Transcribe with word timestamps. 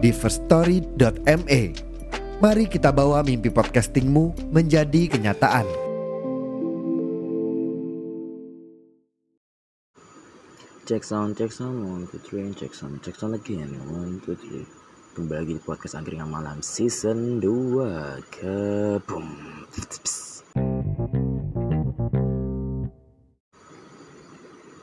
di 0.00 0.10
firststory.me. 0.10 1.62
Mari 2.40 2.64
kita 2.72 2.88
bawa 2.88 3.20
mimpi 3.20 3.52
podcastingmu 3.52 4.48
menjadi 4.48 5.12
kenyataan. 5.12 5.68
Check 10.88 11.06
sound, 11.06 11.38
check 11.38 11.52
sound, 11.52 11.84
one, 11.86 12.08
two, 12.10 12.18
three, 12.18 12.50
check 12.56 12.74
sound, 12.74 12.98
check 13.04 13.14
sound 13.14 13.36
again, 13.36 13.70
one, 13.92 14.18
two, 14.24 14.34
three. 14.34 14.64
Kembali 15.14 15.38
lagi 15.44 15.52
di 15.58 15.62
podcast 15.62 16.00
Angkringan 16.00 16.32
Malam 16.32 16.64
Season 16.64 17.38
2 17.38 18.24
ke 18.32 18.56
boom. 19.04 19.26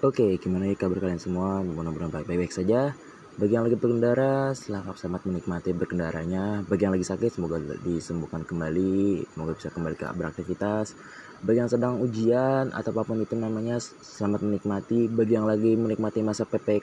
Oke, 0.06 0.38
gimana 0.38 0.70
ya 0.70 0.78
kabar 0.78 1.02
kalian 1.02 1.20
semua? 1.20 1.66
Mudah-mudahan 1.66 2.14
baik-baik 2.14 2.54
saja. 2.54 2.94
Bagi 3.38 3.54
yang 3.54 3.70
lagi 3.70 3.78
berkendara, 3.78 4.50
selamat 4.58 4.98
selamat 4.98 5.30
menikmati 5.30 5.70
berkendaranya. 5.70 6.66
Bagi 6.66 6.90
yang 6.90 6.98
lagi 6.98 7.06
sakit, 7.06 7.38
semoga 7.38 7.62
disembuhkan 7.86 8.42
kembali, 8.42 9.30
semoga 9.30 9.54
bisa 9.54 9.70
kembali 9.70 9.94
ke 9.94 10.10
beraktivitas. 10.10 10.98
Bagi 11.46 11.62
yang 11.62 11.70
sedang 11.70 12.02
ujian 12.02 12.74
atau 12.74 12.90
apa 12.98 13.06
pun 13.06 13.22
itu 13.22 13.38
namanya, 13.38 13.78
selamat 13.78 14.42
menikmati. 14.42 15.06
Bagi 15.06 15.38
yang 15.38 15.46
lagi 15.46 15.78
menikmati 15.78 16.26
masa 16.26 16.50
PP 16.50 16.82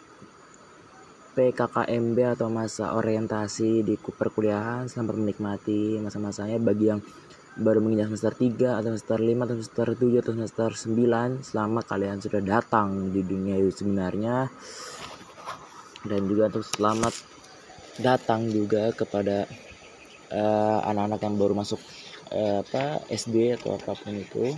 PKKMB 1.34 2.38
atau 2.38 2.46
masa 2.46 2.94
orientasi 3.02 3.82
di 3.82 3.98
perkuliahan, 3.98 4.86
selamat 4.86 5.18
menikmati 5.18 5.98
masa-masanya. 5.98 6.62
Bagi 6.62 6.86
yang 6.86 7.02
baru 7.58 7.82
menginjak 7.82 8.14
semester 8.14 8.34
3 8.38 8.78
atau 8.78 8.94
semester 8.94 9.18
5 9.18 9.42
atau 9.42 9.54
semester 9.58 9.88
7 10.06 10.22
atau 10.22 10.32
semester 10.38 10.70
9 10.70 11.46
selama 11.50 11.80
kalian 11.82 12.22
sudah 12.22 12.42
datang 12.42 13.10
di 13.10 13.26
dunia 13.26 13.58
sebenarnya 13.74 14.50
dan 16.04 16.20
juga 16.28 16.52
untuk 16.52 16.64
selamat 16.64 17.14
datang 18.00 18.50
juga 18.52 18.92
kepada 18.92 19.48
anak 20.34 20.82
anak-anak 20.90 21.20
yang 21.22 21.36
baru 21.38 21.54
masuk 21.54 21.80
uh, 22.34 22.60
apa 22.66 23.06
SD 23.06 23.54
atau 23.54 23.78
apa 23.78 23.94
pun 23.94 24.14
itu. 24.18 24.50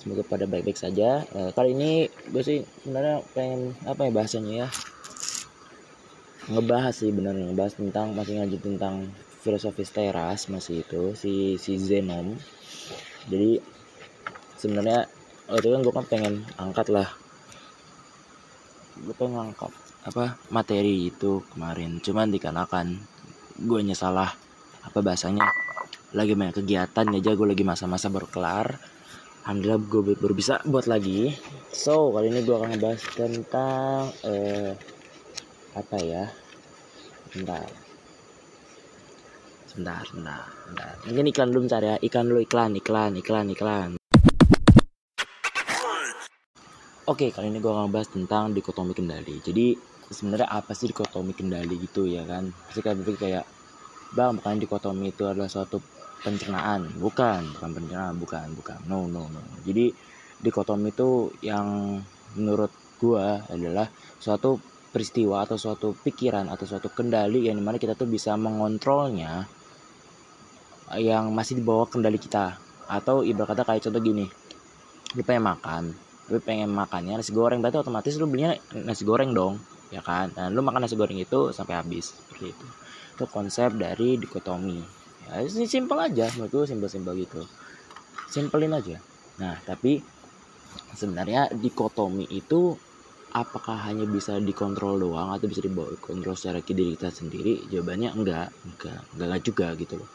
Semoga 0.00 0.24
pada 0.24 0.44
baik-baik 0.48 0.80
saja. 0.80 1.24
Uh, 1.32 1.52
kali 1.52 1.76
ini 1.76 2.08
gue 2.32 2.42
sih 2.44 2.64
sebenarnya 2.84 3.24
pengen 3.36 3.76
apa 3.84 4.08
ya 4.08 4.10
bahasanya 4.12 4.52
ya? 4.64 4.68
Ngebahas 6.50 6.94
sih 6.96 7.12
bener 7.12 7.36
ngebahas 7.36 7.76
tentang 7.76 8.12
masih 8.16 8.40
ngaji 8.40 8.56
tentang 8.60 9.08
filosofis 9.40 9.92
teras 9.92 10.48
masih 10.52 10.84
itu 10.84 11.16
si 11.16 11.56
si 11.56 11.80
Zenom. 11.80 12.36
Jadi 13.28 13.60
sebenarnya 14.56 15.08
itu 15.56 15.68
kan 15.68 15.80
gue 15.80 15.94
kan 15.94 16.06
pengen 16.08 16.34
angkat 16.60 16.92
lah. 16.92 17.08
Gue 19.00 19.14
pengen 19.16 19.52
angkat 19.52 19.72
apa 20.04 20.40
materi 20.48 21.12
itu 21.12 21.44
kemarin. 21.52 22.00
Cuman 22.00 22.32
dikarenakan 22.32 22.96
gue 23.60 23.80
nyesalah 23.84 24.32
apa 24.80 24.98
bahasanya 25.04 25.44
lagi 26.16 26.32
banyak 26.32 26.56
kegiatan 26.64 27.06
aja 27.12 27.30
gue 27.36 27.46
lagi 27.46 27.64
masa-masa 27.64 28.08
baru 28.08 28.26
kelar. 28.26 28.80
Alhamdulillah 29.44 29.80
gue 29.80 30.02
baru 30.16 30.34
bisa 30.36 30.60
buat 30.64 30.88
lagi. 30.88 31.32
So 31.72 32.12
kali 32.12 32.32
ini 32.32 32.44
gue 32.44 32.56
akan 32.56 32.76
ngebahas 32.76 33.02
tentang 33.16 34.12
uh, 34.24 34.72
Apa 35.70 35.96
ya 36.02 36.26
Bentar. 37.30 37.70
Sebentar 39.70 40.02
sebentar 40.02 40.42
sebentar. 40.66 40.92
Mungkin 41.06 41.24
iklan 41.30 41.48
dulu 41.54 41.60
bentar 41.70 41.82
ya. 41.86 41.94
Iklan 42.02 42.26
dulu 42.26 42.40
iklan 42.42 42.74
iklan 42.74 43.12
iklan 43.22 43.46
iklan. 43.54 43.90
Oke, 47.06 47.30
kali 47.34 47.50
ini 47.50 47.58
gue 47.62 47.70
akan 47.70 47.90
bahas 47.90 48.10
tentang 48.10 48.50
dikotomi 48.54 48.94
kendali. 48.94 49.38
Jadi 49.42 49.74
sebenarnya 50.10 50.50
apa 50.50 50.74
sih 50.74 50.90
dikotomi 50.90 51.32
kendali 51.32 51.78
gitu 51.78 52.04
ya 52.10 52.26
kan? 52.26 52.50
Pasti 52.66 52.82
kalian 52.82 52.98
berpikir 53.00 53.20
kayak, 53.30 53.44
bang, 54.12 54.34
bukan 54.36 54.58
dikotomi 54.58 55.14
itu 55.14 55.24
adalah 55.24 55.46
suatu 55.46 55.78
pencernaan, 56.20 56.90
bukan, 56.98 57.56
bukan 57.56 57.70
pencernaan, 57.72 58.14
bukan, 58.18 58.46
bukan, 58.58 58.78
no, 58.90 59.06
no, 59.06 59.30
no. 59.30 59.40
Jadi 59.62 59.94
dikotomi 60.42 60.90
itu 60.90 61.30
yang 61.40 61.96
menurut 62.34 62.72
gue 63.00 63.26
adalah 63.48 63.88
suatu 64.20 64.60
peristiwa 64.90 65.46
atau 65.46 65.56
suatu 65.56 65.94
pikiran 65.94 66.50
atau 66.50 66.66
suatu 66.66 66.90
kendali 66.90 67.46
yang 67.46 67.56
di 67.56 67.64
mana 67.64 67.78
kita 67.78 67.94
tuh 67.94 68.10
bisa 68.10 68.34
mengontrolnya 68.34 69.46
yang 70.98 71.30
masih 71.30 71.62
di 71.62 71.62
bawah 71.62 71.86
kendali 71.86 72.18
kita 72.18 72.58
atau 72.90 73.22
ibarat 73.22 73.54
kata 73.54 73.62
kayak 73.62 73.82
contoh 73.86 74.02
gini 74.02 74.26
lu 75.14 75.22
pengen 75.22 75.46
makan 75.46 75.82
lu 76.26 76.42
pengen 76.42 76.70
makannya 76.74 77.22
nasi 77.22 77.30
goreng 77.30 77.62
berarti 77.62 77.78
otomatis 77.78 78.18
lu 78.18 78.26
belinya 78.26 78.58
nasi 78.74 79.06
goreng 79.06 79.30
dong 79.30 79.62
ya 79.90 80.00
kan? 80.00 80.30
Dan 80.32 80.54
lu 80.54 80.62
makan 80.62 80.86
nasi 80.86 80.94
goreng 80.94 81.18
itu 81.18 81.50
sampai 81.50 81.78
habis 81.78 82.14
seperti 82.14 82.54
itu. 82.54 82.66
Itu 83.18 83.24
konsep 83.28 83.74
dari 83.76 84.16
dikotomi. 84.16 84.78
Ya 85.28 85.44
simpel 85.46 85.98
aja 86.00 86.30
menurut 86.34 86.50
gue 86.50 86.64
simpel-simpel 86.70 87.12
gitu. 87.20 87.42
Simpelin 88.30 88.72
aja. 88.74 88.96
Nah 89.42 89.58
tapi 89.66 90.00
sebenarnya 90.94 91.50
dikotomi 91.50 92.30
itu 92.30 92.78
apakah 93.30 93.78
hanya 93.86 94.06
bisa 94.10 94.38
dikontrol 94.42 94.98
doang 94.98 95.30
atau 95.34 95.46
bisa 95.46 95.62
dibawa 95.62 95.94
kontrol 96.02 96.34
secara 96.34 96.62
diri 96.62 96.94
kita 96.98 97.10
sendiri? 97.10 97.66
Jawabannya 97.70 98.10
enggak 98.14 98.48
enggak 98.66 99.00
enggak 99.14 99.40
juga 99.42 99.66
gitu 99.78 99.94
loh. 100.00 100.08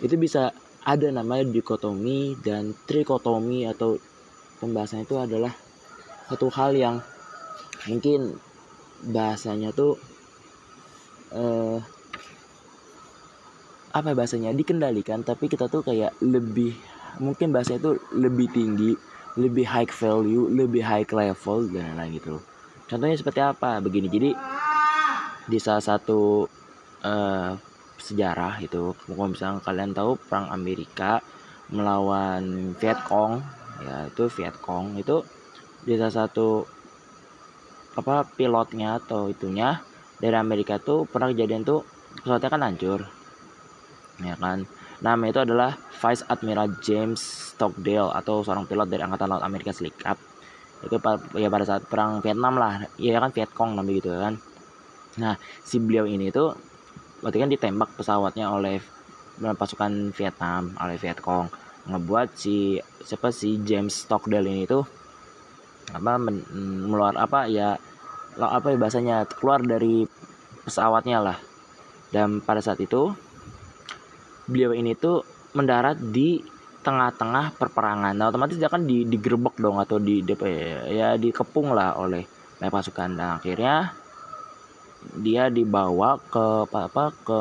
Itu 0.00 0.16
bisa 0.20 0.52
ada 0.84 1.08
namanya 1.12 1.48
dikotomi 1.48 2.40
dan 2.40 2.72
trikotomi 2.88 3.68
atau 3.68 4.00
pembahasan 4.62 5.04
itu 5.04 5.20
adalah 5.20 5.52
satu 6.28 6.48
hal 6.52 6.76
yang 6.76 6.96
mungkin 7.88 8.36
bahasanya 9.06 9.70
tuh 9.70 9.94
eh, 11.34 11.78
apa 13.94 14.14
bahasanya? 14.14 14.50
Dikendalikan 14.52 15.22
tapi 15.22 15.46
kita 15.46 15.70
tuh 15.70 15.86
kayak 15.86 16.16
lebih 16.24 16.74
mungkin 17.18 17.50
bahasanya 17.50 17.82
itu 17.82 17.92
lebih 18.14 18.46
tinggi 18.52 18.92
lebih 19.38 19.66
high 19.70 19.90
value 19.90 20.50
lebih 20.50 20.82
high 20.82 21.06
level 21.06 21.70
dan 21.70 21.94
lain-lain 21.94 22.18
gitu 22.18 22.36
contohnya 22.88 23.16
seperti 23.20 23.40
apa? 23.44 23.78
Begini 23.84 24.08
jadi 24.08 24.30
di 25.48 25.58
salah 25.60 25.84
satu 25.84 26.48
uh, 27.04 27.52
sejarah 27.98 28.60
itu 28.64 28.96
kalau 29.04 29.28
misalnya 29.28 29.60
kalian 29.60 29.92
tahu 29.92 30.16
perang 30.16 30.48
Amerika 30.48 31.20
melawan 31.68 32.72
Vietcong 32.80 33.44
ya 33.84 34.08
itu 34.08 34.24
Vietcong 34.32 34.96
itu 34.96 35.20
di 35.84 35.94
salah 36.00 36.24
satu 36.24 36.64
apa 37.98 38.22
pilotnya 38.22 39.02
atau 39.02 39.26
itunya 39.26 39.82
dari 40.22 40.38
Amerika 40.38 40.78
tuh 40.78 41.02
pernah 41.10 41.34
kejadian 41.34 41.66
tuh 41.66 41.82
pesawatnya 42.22 42.50
kan 42.54 42.62
hancur. 42.62 43.00
Ya 44.22 44.38
kan? 44.38 44.70
Nama 45.02 45.24
itu 45.30 45.38
adalah 45.42 45.78
Vice 45.98 46.26
Admiral 46.26 46.78
James 46.82 47.18
Stockdale 47.54 48.14
atau 48.14 48.42
seorang 48.46 48.66
pilot 48.70 48.86
dari 48.86 49.02
Angkatan 49.02 49.30
Laut 49.30 49.42
Amerika 49.42 49.74
Serikat. 49.74 50.18
Itu 50.82 50.98
ya 51.34 51.50
pada 51.50 51.66
saat 51.66 51.86
perang 51.90 52.22
Vietnam 52.22 52.54
lah. 52.58 52.86
Ya 52.98 53.18
kan 53.18 53.34
Vietcong 53.34 53.74
namanya 53.74 53.94
gitu 53.98 54.10
kan. 54.14 54.34
Nah 55.18 55.34
si 55.62 55.82
beliau 55.82 56.06
ini 56.06 56.30
tuh 56.30 56.54
berarti 57.18 57.38
kan 57.42 57.50
ditembak 57.50 57.98
pesawatnya 57.98 58.46
oleh 58.50 58.78
pasukan 59.38 60.14
Vietnam 60.14 60.74
oleh 60.78 60.98
Vietcong 60.98 61.46
ngebuat 61.88 62.34
si 62.34 62.78
siapa 63.02 63.30
si 63.30 63.58
James 63.62 64.06
Stockdale 64.06 64.50
ini 64.50 64.66
tuh 64.66 64.82
apa 65.92 66.20
meluar 66.52 67.16
apa 67.16 67.48
ya 67.48 67.80
apa 68.38 68.66
ya 68.70 68.76
bahasanya 68.78 69.16
keluar 69.26 69.64
dari 69.64 70.04
pesawatnya 70.62 71.18
lah. 71.24 71.38
Dan 72.08 72.40
pada 72.40 72.60
saat 72.60 72.80
itu 72.80 73.12
beliau 74.48 74.72
ini 74.72 74.96
tuh 74.96 75.24
mendarat 75.52 76.00
di 76.00 76.40
tengah-tengah 76.80 77.58
perperangan. 77.58 78.14
Nah, 78.16 78.32
otomatis 78.32 78.56
dia 78.56 78.70
kan 78.70 78.86
di 78.88 79.04
digerebek 79.04 79.60
dong 79.60 79.76
atau 79.76 80.00
di, 80.00 80.24
di 80.24 80.32
ya, 80.40 80.80
ya 80.88 81.08
dikepung 81.20 81.74
lah 81.74 81.98
oleh 82.00 82.24
pasukan. 82.62 83.12
Dan 83.12 83.28
akhirnya 83.36 83.92
dia 85.20 85.52
dibawa 85.52 86.16
ke 86.16 86.64
apa 86.68 87.04
ke 87.12 87.40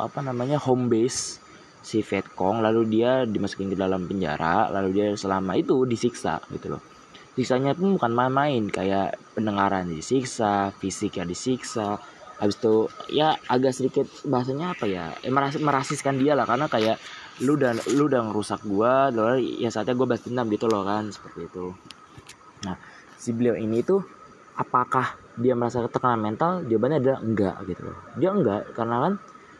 apa 0.00 0.18
namanya 0.24 0.56
home 0.56 0.88
base 0.88 1.42
si 1.80 2.04
Vietcong 2.04 2.60
lalu 2.60 2.88
dia 2.88 3.28
dimasukin 3.28 3.68
ke 3.68 3.76
dalam 3.76 4.08
penjara. 4.08 4.72
Lalu 4.72 4.88
dia 4.96 5.06
selama 5.12 5.58
itu 5.60 5.84
disiksa 5.84 6.40
gitu 6.48 6.78
loh 6.78 6.99
siksanya 7.38 7.78
pun 7.78 7.94
bukan 7.96 8.12
main-main 8.12 8.66
kayak 8.68 9.18
pendengaran 9.36 9.86
disiksa 9.86 10.74
fisik 10.78 11.18
yang 11.20 11.28
disiksa. 11.30 12.00
Habis 12.40 12.56
itu 12.56 12.88
ya 13.12 13.36
agak 13.52 13.76
sedikit 13.76 14.08
bahasanya 14.24 14.72
apa 14.72 14.88
ya 14.88 15.12
eh, 15.20 15.28
meras 15.28 15.60
merasiskan 15.60 16.16
dia 16.16 16.32
lah 16.32 16.48
karena 16.48 16.72
kayak 16.72 16.96
lu 17.44 17.60
udah 17.60 17.76
lu 17.92 18.08
udah 18.08 18.32
ngerusak 18.32 18.64
gua 18.64 19.12
lalu 19.12 19.60
ya 19.60 19.68
saatnya 19.68 19.92
gua 19.92 20.16
balas 20.16 20.24
dendam 20.24 20.48
gitu 20.48 20.64
loh 20.64 20.82
kan 20.82 21.12
seperti 21.12 21.46
itu. 21.52 21.76
Nah 22.64 22.76
si 23.20 23.36
beliau 23.36 23.60
ini 23.60 23.84
tuh 23.84 24.00
apakah 24.56 25.20
dia 25.36 25.52
merasa 25.52 25.84
tekanan 25.84 26.20
mental? 26.32 26.64
Jawabannya 26.64 26.98
adalah 27.04 27.20
enggak 27.20 27.56
gitu 27.68 27.82
loh. 27.92 27.98
Dia 28.16 28.30
enggak 28.32 28.62
karena 28.72 28.96
kan 29.04 29.12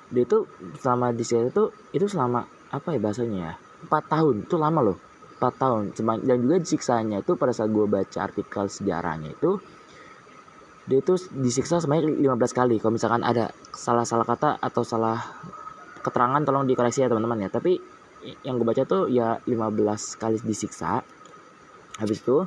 dia 0.08 0.23
itu 0.25 0.38
selama 0.81 1.12
di 1.12 1.25
sini 1.25 1.52
itu 1.52 1.64
itu 1.93 2.06
selama 2.08 2.49
apa 2.73 2.96
ya 2.96 2.99
bahasanya 2.99 3.37
ya 3.38 3.52
empat 3.87 4.02
tahun 4.08 4.37
itu 4.49 4.56
lama 4.56 4.81
loh 4.93 4.99
empat 5.40 5.54
tahun. 5.56 5.96
Dan 5.96 6.37
juga 6.44 6.60
siksanya 6.60 7.25
itu 7.25 7.40
pada 7.40 7.56
saat 7.56 7.72
gue 7.72 7.88
baca 7.88 8.19
artikel 8.20 8.69
sejarahnya 8.69 9.32
itu 9.32 9.56
dia 10.84 11.00
itu 11.00 11.14
disiksa 11.32 11.81
sebanyak 11.81 12.20
15 12.20 12.52
kali. 12.52 12.76
Kalau 12.82 12.92
misalkan 12.92 13.25
ada 13.25 13.48
salah-salah 13.72 14.26
kata 14.28 14.60
atau 14.60 14.82
salah 14.84 15.22
keterangan 16.04 16.42
tolong 16.44 16.69
dikoreksi 16.69 17.06
ya 17.06 17.08
teman-teman 17.08 17.46
ya. 17.46 17.48
Tapi 17.48 17.78
yang 18.44 18.60
gue 18.60 18.66
baca 18.69 18.82
tuh 18.84 19.08
ya 19.08 19.40
15 19.48 20.20
kali 20.20 20.37
disiksa. 20.44 21.00
Habis 21.96 22.19
itu 22.20 22.44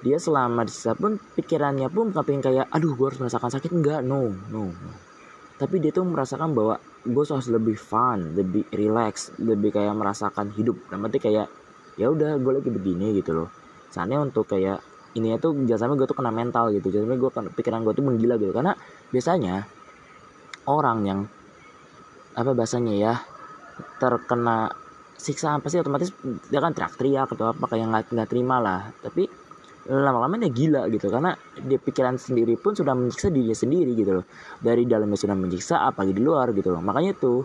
dia 0.00 0.16
selama 0.16 0.64
disiksa 0.64 0.96
pun 0.96 1.20
pikirannya 1.20 1.92
pun 1.92 2.16
pengen 2.16 2.40
kayak 2.40 2.66
aduh 2.72 2.96
gue 2.96 3.06
harus 3.12 3.20
merasakan 3.20 3.52
sakit. 3.52 3.70
Enggak 3.76 4.00
no 4.00 4.32
no, 4.48 4.72
no. 4.72 4.92
tapi 5.60 5.76
dia 5.76 5.92
tuh 5.92 6.08
merasakan 6.08 6.56
bahwa 6.56 6.80
gue 7.04 7.24
harus 7.28 7.52
lebih 7.52 7.76
fun 7.76 8.32
lebih 8.32 8.64
relax 8.72 9.36
lebih 9.36 9.76
kayak 9.76 9.92
merasakan 9.92 10.48
hidup. 10.56 10.80
Nanti 10.96 11.20
kayak 11.20 11.59
ya 11.96 12.10
udah 12.10 12.38
gue 12.38 12.52
lagi 12.60 12.70
begini 12.70 13.16
gitu 13.18 13.34
loh. 13.34 13.48
Soalnya 13.90 14.22
untuk 14.22 14.46
kayak 14.46 14.82
ini 15.18 15.34
tuh 15.42 15.54
biasanya 15.54 15.98
gue 15.98 16.06
tuh 16.06 16.18
kena 16.18 16.30
mental 16.30 16.70
gitu. 16.70 16.90
Jadi 16.94 17.06
gue 17.06 17.30
kan 17.30 17.50
pikiran 17.50 17.82
gue 17.82 17.94
tuh 17.96 18.04
menggila 18.06 18.38
gitu. 18.38 18.54
Karena 18.54 18.76
biasanya 19.10 19.66
orang 20.70 20.98
yang 21.02 21.20
apa 22.38 22.50
bahasanya 22.54 22.94
ya 22.94 23.14
terkena 23.98 24.70
siksa 25.18 25.58
apa 25.58 25.66
sih 25.66 25.82
otomatis 25.82 26.14
dia 26.22 26.60
kan 26.62 26.72
teriak-teriak 26.72 27.28
atau 27.34 27.50
apa 27.50 27.64
kayak 27.66 27.86
nggak 27.90 28.04
nggak 28.14 28.28
terima 28.30 28.62
lah. 28.62 28.80
Tapi 29.02 29.26
lama-lama 29.90 30.38
dia 30.38 30.52
gila 30.54 30.86
gitu. 30.94 31.10
Karena 31.10 31.34
dia 31.58 31.78
pikiran 31.82 32.14
sendiri 32.14 32.54
pun 32.54 32.78
sudah 32.78 32.94
menyiksa 32.94 33.34
dirinya 33.34 33.56
sendiri 33.58 33.92
gitu 33.98 34.22
loh. 34.22 34.26
Dari 34.62 34.86
dalamnya 34.86 35.18
sudah 35.18 35.34
menyiksa 35.34 35.82
apalagi 35.82 36.14
di 36.14 36.22
luar 36.22 36.54
gitu 36.54 36.70
loh. 36.70 36.78
Makanya 36.78 37.18
tuh 37.18 37.42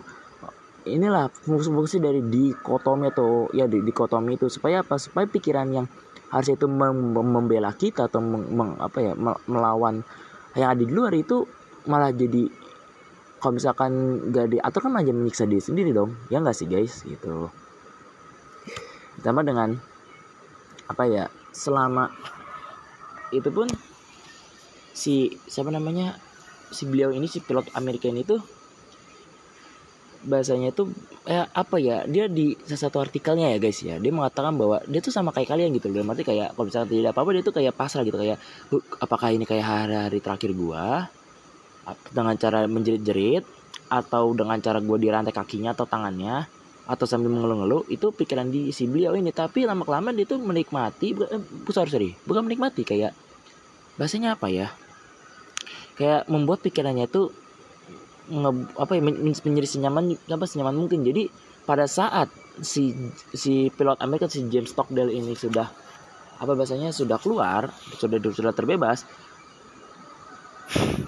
inilah 0.86 1.28
fungsi-fungsi 1.28 1.98
dari 1.98 2.22
dikotomi 2.22 3.10
atau 3.10 3.50
ya 3.50 3.66
di 3.66 3.82
dikotomi 3.82 4.38
itu. 4.38 4.46
Supaya 4.46 4.86
apa? 4.86 4.96
Supaya 4.96 5.26
pikiran 5.26 5.68
yang 5.74 5.86
harus 6.30 6.48
itu 6.50 6.66
mem 6.66 7.14
membela 7.14 7.70
kita 7.74 8.10
atau 8.10 8.18
meng, 8.18 8.46
meng, 8.50 8.70
apa 8.82 8.98
ya 8.98 9.12
melawan 9.46 10.02
yang 10.58 10.74
ada 10.74 10.82
di 10.82 10.90
luar 10.90 11.14
itu 11.14 11.46
malah 11.86 12.10
jadi 12.10 12.50
kalau 13.38 13.62
misalkan 13.62 13.92
gak 14.34 14.50
diatur 14.50 14.80
kan 14.90 14.98
aja 14.98 15.12
menyiksa 15.12 15.44
diri 15.44 15.62
sendiri 15.62 15.90
dong. 15.92 16.16
Ya 16.32 16.40
nggak 16.40 16.56
sih 16.56 16.66
guys? 16.66 17.04
Gitu. 17.04 17.50
Ditambah 19.20 19.44
dengan 19.44 19.76
apa 20.86 21.02
ya 21.06 21.24
selama 21.50 22.10
itu 23.34 23.50
pun 23.50 23.66
si 24.94 25.34
siapa 25.50 25.68
namanya 25.74 26.16
si 26.70 26.86
beliau 26.86 27.10
ini 27.10 27.26
si 27.26 27.42
pilot 27.42 27.70
Amerika 27.74 28.08
ini 28.08 28.22
tuh 28.22 28.40
bahasanya 30.24 30.72
itu 30.72 30.88
eh, 31.26 31.42
apa 31.42 31.76
ya 31.76 32.06
dia 32.06 32.30
di 32.30 32.54
salah 32.64 32.82
satu 32.88 32.98
artikelnya 33.02 33.52
ya 33.52 33.58
guys 33.58 33.82
ya. 33.82 33.98
Dia 33.98 34.12
mengatakan 34.14 34.54
bahwa 34.56 34.80
dia 34.86 35.00
tuh 35.02 35.12
sama 35.12 35.34
kayak 35.34 35.52
kalian 35.52 35.74
gitu. 35.76 35.90
Loh 35.90 36.06
berarti 36.06 36.24
kayak 36.24 36.54
kalau 36.54 36.66
misalnya 36.70 36.88
tidak 36.88 37.10
apa-apa 37.12 37.30
dia 37.34 37.42
tuh 37.44 37.54
kayak 37.54 37.74
pasrah 37.74 38.02
gitu. 38.06 38.16
Kayak 38.16 38.38
apakah 39.02 39.28
ini 39.34 39.44
kayak 39.44 39.64
hari-hari 39.64 40.18
terakhir 40.22 40.50
gua? 40.56 41.10
Dengan 42.14 42.34
cara 42.38 42.64
menjerit-jerit? 42.70 43.44
Atau 43.86 44.34
dengan 44.34 44.58
cara 44.58 44.78
gua 44.82 44.98
dirantai 44.98 45.34
kakinya 45.34 45.74
atau 45.74 45.86
tangannya? 45.86 46.46
Atau 46.86 47.04
sambil 47.10 47.28
mengeluh-ngeluh? 47.34 47.90
Itu 47.90 48.14
pikiran 48.14 48.46
di 48.48 48.70
si 48.70 48.86
beliau 48.86 49.18
ini. 49.18 49.34
Tapi 49.34 49.66
lama 49.66 49.82
kelamaan 49.82 50.14
dia 50.14 50.26
tuh 50.26 50.38
menikmati 50.38 51.12
bukan 51.12 51.42
eh, 51.42 51.86
sorry 51.90 52.14
bukan 52.22 52.46
menikmati 52.46 52.86
kayak 52.86 53.12
bahasanya 53.98 54.38
apa 54.38 54.46
ya? 54.48 54.70
Kayak 55.96 56.28
membuat 56.28 56.60
pikirannya 56.60 57.08
itu 57.08 57.32
nge, 58.26 58.50
apa 58.78 58.92
ya 58.98 59.02
menjadi 59.44 59.68
senyaman 59.68 60.14
apa 60.30 60.44
senyaman 60.46 60.76
mungkin. 60.76 61.02
Jadi 61.06 61.30
pada 61.66 61.90
saat 61.90 62.30
si 62.62 62.94
si 63.34 63.68
pilot 63.74 63.98
Amerika 64.00 64.30
si 64.30 64.46
James 64.48 64.72
Stockdale 64.72 65.12
ini 65.12 65.34
sudah 65.36 65.68
apa 66.36 66.52
bahasanya 66.52 66.92
sudah 66.92 67.16
keluar 67.16 67.72
sudah 67.96 68.20
sudah 68.20 68.52
terbebas 68.52 69.08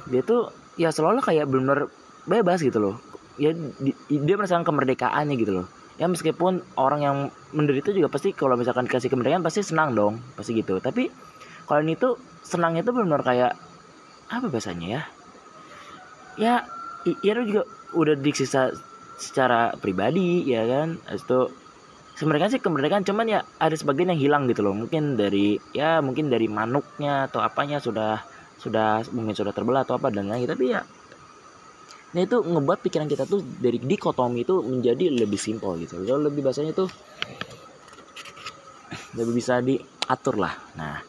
dia 0.09 0.25
tuh 0.25 0.49
ya 0.81 0.89
seolah 0.89 1.21
kayak 1.21 1.47
benar 1.51 1.93
bebas 2.25 2.65
gitu 2.65 2.79
loh. 2.81 2.97
Ya 3.39 3.55
di, 3.55 3.95
dia 4.09 4.35
merasakan 4.35 4.67
kemerdekaannya 4.67 5.35
gitu 5.39 5.53
loh. 5.63 5.67
Ya 5.99 6.07
meskipun 6.07 6.63
orang 6.79 7.01
yang 7.03 7.17
menderita 7.51 7.91
juga 7.91 8.09
pasti 8.11 8.31
kalau 8.31 8.55
misalkan 8.55 8.87
dikasih 8.87 9.11
kemerdekaan 9.11 9.43
pasti 9.43 9.67
senang 9.67 9.95
dong 9.95 10.23
pasti 10.39 10.55
gitu. 10.55 10.79
Tapi 10.79 11.11
kalau 11.67 11.81
ini 11.83 11.99
tuh 11.99 12.17
senangnya 12.43 12.87
tuh 12.87 12.95
benar 12.97 13.21
kayak 13.27 13.53
apa 14.31 14.47
bahasanya 14.47 14.87
ya? 14.87 15.03
Ya 16.39 16.55
iya 17.05 17.33
lu 17.37 17.45
juga 17.47 17.63
udah 17.95 18.15
disiksa 18.19 18.75
secara 19.19 19.75
pribadi 19.79 20.47
ya 20.49 20.67
kan? 20.67 20.99
Itu 21.11 21.53
sebenarnya 22.19 22.59
sih 22.59 22.63
kemerdekaan 22.63 23.07
cuman 23.07 23.27
ya 23.31 23.41
ada 23.59 23.75
sebagian 23.79 24.15
yang 24.15 24.21
hilang 24.21 24.43
gitu 24.51 24.67
loh. 24.67 24.75
Mungkin 24.75 25.15
dari 25.15 25.59
ya 25.75 26.01
mungkin 26.01 26.31
dari 26.33 26.51
manuknya 26.51 27.31
atau 27.31 27.43
apanya 27.43 27.79
sudah 27.79 28.23
sudah 28.59 29.07
mungkin 29.15 29.39
sudah 29.39 29.55
terbelah 29.55 29.87
atau 29.87 29.97
apa 29.97 30.11
dan 30.11 30.27
lain 30.27 30.51
tapi 30.51 30.75
ya 30.75 30.83
nah 32.09 32.25
itu 32.25 32.41
ngebuat 32.41 32.81
pikiran 32.81 33.05
kita 33.05 33.29
tuh 33.29 33.45
dari 33.61 33.77
dikotomi 33.79 34.41
itu 34.43 34.65
menjadi 34.65 35.13
lebih 35.13 35.37
simpel 35.37 35.77
gitu. 35.77 36.01
Loh 36.01 36.17
lebih 36.17 36.41
bahasanya 36.41 36.73
tuh 36.73 36.89
lebih 39.13 39.37
bisa 39.37 39.61
diatur 39.61 40.41
lah. 40.41 40.57
Nah 40.75 41.05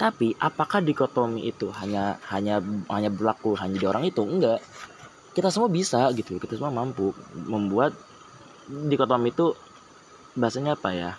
tapi 0.00 0.32
apakah 0.40 0.80
dikotomi 0.80 1.44
itu 1.44 1.68
hanya 1.84 2.16
hanya 2.32 2.64
hanya 2.88 3.10
berlaku 3.12 3.60
hanya 3.60 3.76
di 3.76 3.86
orang 3.86 4.08
itu? 4.08 4.24
Enggak 4.24 4.64
kita 5.38 5.54
semua 5.54 5.70
bisa 5.70 6.10
gitu 6.18 6.42
kita 6.42 6.58
semua 6.58 6.74
mampu 6.74 7.14
membuat 7.46 7.94
dikotomi 8.66 9.30
itu 9.30 9.54
bahasanya 10.34 10.74
apa 10.74 10.90
ya 10.90 11.10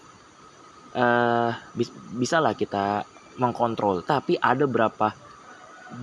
uh, 0.96 1.52
bis, 1.72 1.90
bisa 2.16 2.42
lah 2.42 2.54
kita 2.58 3.06
mengkontrol. 3.40 4.04
Tapi 4.04 4.38
ada 4.40 4.66
berapa 4.66 5.14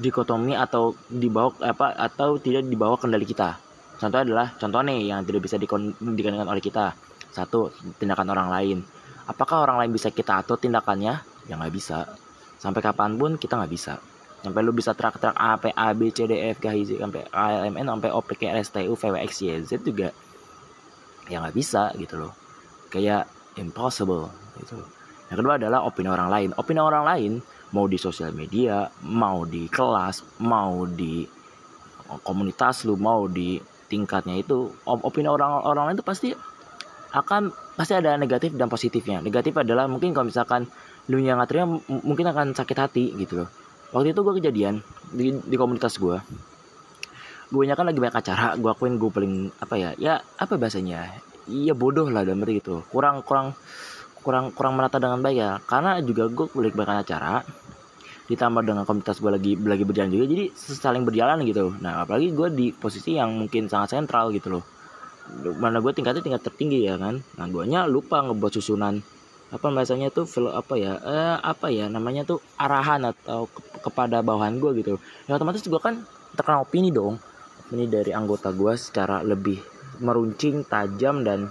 dikotomi 0.02 0.56
atau 0.56 0.98
dibawa 1.06 1.54
apa 1.62 1.94
atau 1.94 2.40
tidak 2.40 2.66
dibawa 2.66 2.98
kendali 2.98 3.26
kita? 3.28 3.58
Contoh 3.96 4.20
adalah 4.20 4.52
contoh 4.58 4.80
nih 4.84 5.12
yang 5.14 5.24
tidak 5.24 5.46
bisa 5.46 5.56
dikendalikan 5.56 6.48
oleh 6.48 6.62
kita. 6.64 6.92
Satu 7.32 7.72
tindakan 8.00 8.32
orang 8.32 8.48
lain. 8.48 8.78
Apakah 9.26 9.66
orang 9.68 9.84
lain 9.84 9.92
bisa 9.92 10.08
kita 10.12 10.40
atur 10.40 10.56
tindakannya? 10.60 11.20
Ya 11.46 11.54
nggak 11.56 11.74
bisa. 11.74 12.08
Sampai 12.56 12.80
kapan 12.80 13.20
pun 13.20 13.36
kita 13.36 13.60
nggak 13.60 13.72
bisa 13.72 14.00
sampai 14.46 14.62
lu 14.62 14.70
bisa 14.70 14.94
track-track 14.94 15.34
A, 15.34 15.58
P, 15.58 15.74
A, 15.74 15.90
B, 15.90 16.14
C, 16.14 16.22
D, 16.30 16.38
F, 16.54 16.62
G, 16.62 16.70
H, 16.70 16.78
I, 16.78 16.82
J, 16.86 16.90
sampai 17.02 17.26
A, 17.34 17.66
L, 17.66 17.74
M, 17.74 17.74
N, 17.82 17.86
sampai 17.90 18.14
O, 18.14 18.22
P, 18.22 18.38
Q, 18.38 18.46
R, 18.46 18.62
S, 18.62 18.70
T, 18.70 18.86
U, 18.86 18.94
V, 18.94 19.02
W, 19.10 19.16
X, 19.26 19.42
Y, 19.42 19.50
Z 19.66 19.82
juga 19.82 20.14
ya 21.26 21.42
nggak 21.42 21.56
bisa 21.58 21.90
gitu 21.98 22.14
loh. 22.22 22.32
Kayak 22.86 23.26
impossible 23.58 24.30
gitu. 24.62 24.78
Yang 25.26 25.36
kedua 25.42 25.58
adalah 25.58 25.82
opini 25.82 26.06
orang 26.06 26.30
lain. 26.30 26.48
Opini 26.54 26.78
orang 26.78 27.02
lain 27.02 27.32
mau 27.74 27.90
di 27.90 27.98
sosial 27.98 28.30
media 28.30 28.86
mau 29.02 29.42
di 29.42 29.66
kelas 29.66 30.38
mau 30.38 30.86
di 30.86 31.26
komunitas 32.22 32.86
lu 32.86 32.94
mau 32.94 33.26
di 33.26 33.58
tingkatnya 33.90 34.38
itu 34.38 34.70
opini 34.86 35.26
orang 35.26 35.66
orang 35.66 35.90
lain 35.90 35.98
itu 35.98 36.06
pasti 36.06 36.30
akan 37.10 37.50
pasti 37.74 37.98
ada 37.98 38.14
negatif 38.14 38.54
dan 38.54 38.70
positifnya. 38.70 39.18
Negatif 39.18 39.58
adalah 39.58 39.90
mungkin 39.90 40.14
kalau 40.14 40.30
misalkan 40.30 40.70
lu 41.10 41.18
yang 41.18 41.42
ngaturnya 41.42 41.66
mungkin 42.06 42.30
akan 42.30 42.54
sakit 42.54 42.78
hati 42.78 43.10
gitu 43.18 43.42
loh 43.42 43.50
waktu 43.94 44.14
itu 44.14 44.20
gue 44.22 44.34
kejadian 44.42 44.74
di, 45.14 45.36
di 45.38 45.56
komunitas 45.58 45.98
gue 46.00 46.18
gue 47.46 47.62
kan 47.70 47.86
lagi 47.86 48.02
banyak 48.02 48.18
acara 48.18 48.58
gue 48.58 48.66
akuin 48.66 48.98
gue 48.98 49.10
paling 49.10 49.34
apa 49.62 49.74
ya 49.78 49.90
ya 49.94 50.14
apa 50.18 50.58
bahasanya? 50.58 51.22
Iya 51.46 51.78
bodoh 51.78 52.10
lah 52.10 52.26
dan 52.26 52.42
gitu. 52.42 52.82
Kurang 52.90 53.22
kurang 53.22 53.54
kurang 54.26 54.50
kurang 54.50 54.74
menata 54.74 54.98
dengan 54.98 55.22
baik 55.22 55.38
ya. 55.38 55.50
Karena 55.62 56.02
juga 56.02 56.26
gue 56.26 56.50
lagi 56.58 56.74
banyak 56.74 57.06
acara 57.06 57.46
ditambah 58.26 58.66
dengan 58.66 58.82
komunitas 58.82 59.22
gue 59.22 59.30
lagi 59.30 59.54
lagi 59.54 59.86
berjalan 59.86 60.10
juga 60.10 60.26
jadi 60.26 60.44
saling 60.58 61.06
berjalan 61.06 61.46
gitu. 61.46 61.70
Nah 61.78 62.02
apalagi 62.02 62.34
gue 62.34 62.48
di 62.50 62.66
posisi 62.74 63.14
yang 63.14 63.30
mungkin 63.38 63.70
sangat 63.70 63.94
sentral 63.94 64.34
gitu 64.34 64.58
loh. 64.58 64.64
Mana 65.62 65.78
gue 65.78 65.94
tingkatnya 65.94 66.26
tingkat 66.26 66.42
tertinggi 66.42 66.82
ya 66.82 66.98
kan? 66.98 67.22
Nah 67.38 67.46
gue 67.46 67.62
nya 67.70 67.86
lupa 67.86 68.26
ngebuat 68.26 68.58
susunan 68.58 68.98
apa 69.46 69.70
bahasanya 69.70 70.10
tuh 70.10 70.26
apa 70.50 70.74
ya 70.74 70.98
eh, 70.98 71.36
apa 71.38 71.70
ya 71.70 71.86
namanya 71.86 72.26
tuh 72.26 72.42
arahan 72.58 73.14
atau 73.14 73.46
ke, 73.46 73.60
kepada 73.86 74.18
bawahan 74.20 74.58
gue 74.58 74.82
gitu. 74.82 74.98
Ya 75.30 75.38
otomatis 75.38 75.62
gue 75.62 75.78
kan 75.78 76.02
terkena 76.34 76.66
opini 76.66 76.90
dong. 76.90 77.22
Ini 77.70 77.86
dari 77.86 78.10
anggota 78.10 78.50
gue 78.50 78.74
secara 78.74 79.22
lebih 79.22 79.58
meruncing 80.02 80.66
tajam 80.66 81.22
dan 81.22 81.50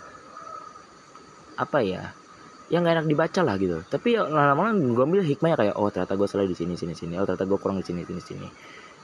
apa 1.56 1.80
ya 1.80 2.12
yang 2.68 2.84
gak 2.84 3.00
enak 3.00 3.08
dibaca 3.08 3.42
lah 3.48 3.56
gitu. 3.56 3.80
Tapi 3.88 4.20
lama-lama 4.20 4.76
gue 4.76 5.04
ambil 5.06 5.24
hikmahnya 5.24 5.56
kayak 5.56 5.76
oh 5.80 5.88
ternyata 5.88 6.20
gue 6.20 6.28
salah 6.28 6.48
di 6.50 6.58
sini 6.58 6.76
sini 6.76 6.92
sini. 6.92 7.16
Oh 7.16 7.24
ternyata 7.24 7.48
gue 7.48 7.60
kurang 7.62 7.80
di 7.80 7.86
sini 7.88 8.04
sini 8.04 8.20
sini. 8.20 8.48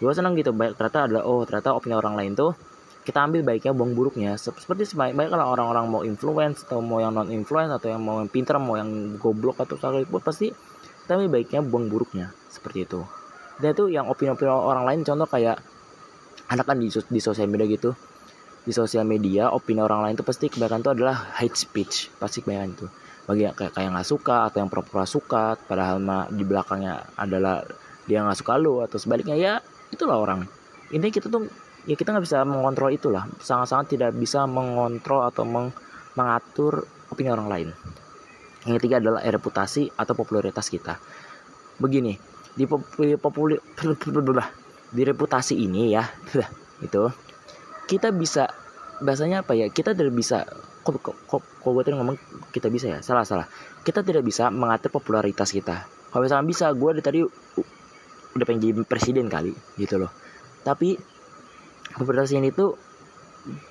Gue 0.03 0.11
senang 0.11 0.35
gitu 0.35 0.51
baik 0.51 0.75
ternyata 0.75 1.07
adalah 1.07 1.23
oh 1.29 1.47
ternyata 1.47 1.77
opini 1.77 1.95
orang 1.95 2.19
lain 2.19 2.35
tuh 2.35 2.51
kita 3.01 3.25
ambil 3.25 3.41
baiknya 3.41 3.73
buang 3.73 3.97
buruknya. 3.97 4.37
Seperti 4.37 4.93
sebaik-baik 4.93 5.33
kalau 5.33 5.45
orang-orang 5.53 5.85
mau 5.89 6.01
influence 6.05 6.61
atau 6.65 6.79
mau 6.79 7.01
yang 7.01 7.13
non 7.13 7.29
influence 7.33 7.73
atau 7.73 7.89
yang 7.89 8.01
mau 8.01 8.21
yang 8.21 8.29
pintar 8.29 8.61
mau 8.61 8.77
yang 8.77 9.17
goblok 9.17 9.61
atau 9.65 9.77
sekalipun 9.77 10.21
pasti 10.21 10.53
kita 11.05 11.17
ambil 11.17 11.29
baiknya 11.41 11.59
buang 11.65 11.89
buruknya. 11.89 12.29
Seperti 12.53 12.85
itu. 12.85 13.01
Dan 13.57 13.73
itu 13.73 13.89
yang 13.89 14.05
opini-opini 14.09 14.49
orang 14.49 14.85
lain 14.85 14.99
contoh 15.01 15.27
kayak 15.29 15.57
anak 16.49 16.65
kan 16.65 16.77
di, 16.77 16.89
di 16.89 17.19
sosial 17.21 17.49
media 17.49 17.65
gitu. 17.65 17.97
Di 18.61 18.69
sosial 18.69 19.09
media 19.09 19.49
opini 19.49 19.81
orang 19.81 20.05
lain 20.05 20.13
itu 20.13 20.25
pasti 20.25 20.45
kebanyakan 20.53 20.85
itu 20.85 20.91
adalah 20.93 21.15
hate 21.41 21.57
speech. 21.57 22.13
Pasti 22.21 22.45
kebanyakan 22.45 22.69
itu 22.77 22.87
bagi 23.25 23.45
yang 23.45 23.55
kayak 23.55 23.77
yang 23.77 23.93
nggak 23.93 24.09
suka 24.09 24.49
atau 24.49 24.57
yang 24.65 24.69
pura-pura 24.69 25.05
suka 25.05 25.53
padahal 25.55 26.01
mah 26.01 26.25
di 26.33 26.41
belakangnya 26.41 27.05
adalah 27.13 27.61
dia 28.09 28.25
nggak 28.25 28.37
suka 28.41 28.57
lo 28.57 28.81
atau 28.81 28.97
sebaliknya 28.97 29.37
ya 29.37 29.53
itulah 29.93 30.17
orang. 30.17 30.45
Intinya 30.89 31.13
kita 31.13 31.27
tuh 31.29 31.47
ya 31.85 31.95
kita 31.97 32.13
nggak 32.13 32.25
bisa 32.25 32.43
mengontrol 32.45 32.89
itulah. 32.93 33.25
Sangat-sangat 33.41 33.97
tidak 33.97 34.11
bisa 34.17 34.45
mengontrol 34.45 35.25
atau 35.25 35.43
meng 35.47 35.73
mengatur 36.13 36.85
opini 37.09 37.29
orang 37.31 37.47
lain. 37.47 37.69
Yang 38.67 38.75
ketiga 38.83 38.95
adalah 39.01 39.21
reputasi 39.25 39.89
atau 39.95 40.13
popularitas 40.13 40.69
kita. 40.69 40.99
Begini 41.81 42.13
di 42.51 42.67
populi, 42.67 43.55
di 44.95 45.01
reputasi 45.07 45.55
ini 45.55 45.95
ya 45.95 46.03
itu 46.85 47.03
kita 47.87 48.11
bisa 48.11 48.51
bahasanya 48.99 49.47
apa 49.47 49.55
ya 49.55 49.71
kita 49.71 49.95
tidak 49.95 50.11
bisa 50.11 50.43
kok 50.81 50.97
kok 50.99 51.15
kok, 51.29 51.43
gue 51.61 51.83
tadi 51.85 51.95
ngomong 51.95 52.17
kita 52.49 52.67
bisa 52.73 52.89
ya? 52.89 52.99
Salah 53.05 53.21
salah. 53.21 53.45
Kita 53.85 54.01
tidak 54.01 54.25
bisa 54.25 54.49
mengatur 54.49 54.89
popularitas 54.89 55.53
kita. 55.53 55.85
Kalau 56.09 56.25
misalnya 56.25 56.45
bisa 56.49 56.65
gue 56.73 56.89
dari 56.97 57.05
tadi 57.05 57.19
udah 58.31 58.45
pengen 58.47 58.61
jadi 58.65 58.81
presiden 58.83 59.29
kali 59.29 59.53
gitu 59.77 60.01
loh. 60.01 60.11
Tapi 60.65 60.97
ini 62.37 62.49
tuh 62.53 62.77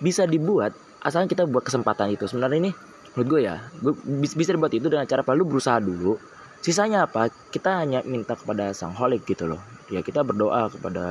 bisa 0.03 0.27
dibuat 0.27 0.75
asalnya 1.00 1.29
kita 1.31 1.45
buat 1.49 1.65
kesempatan 1.65 2.12
itu. 2.12 2.29
Sebenarnya 2.29 2.59
ini 2.69 2.73
menurut 3.17 3.27
gue 3.27 3.41
ya 3.43 3.57
gue 3.81 3.93
bisa 4.37 4.55
dibuat 4.55 4.73
itu 4.77 4.87
dengan 4.87 5.09
cara 5.09 5.25
perlu 5.25 5.49
berusaha 5.49 5.81
dulu. 5.81 6.21
Sisanya 6.61 7.09
apa? 7.09 7.33
Kita 7.49 7.81
hanya 7.81 8.05
minta 8.05 8.37
kepada 8.37 8.77
sang 8.77 8.93
holik 8.93 9.25
gitu 9.25 9.49
loh. 9.49 9.61
Ya 9.89 10.05
kita 10.05 10.21
berdoa 10.21 10.69
kepada 10.69 11.05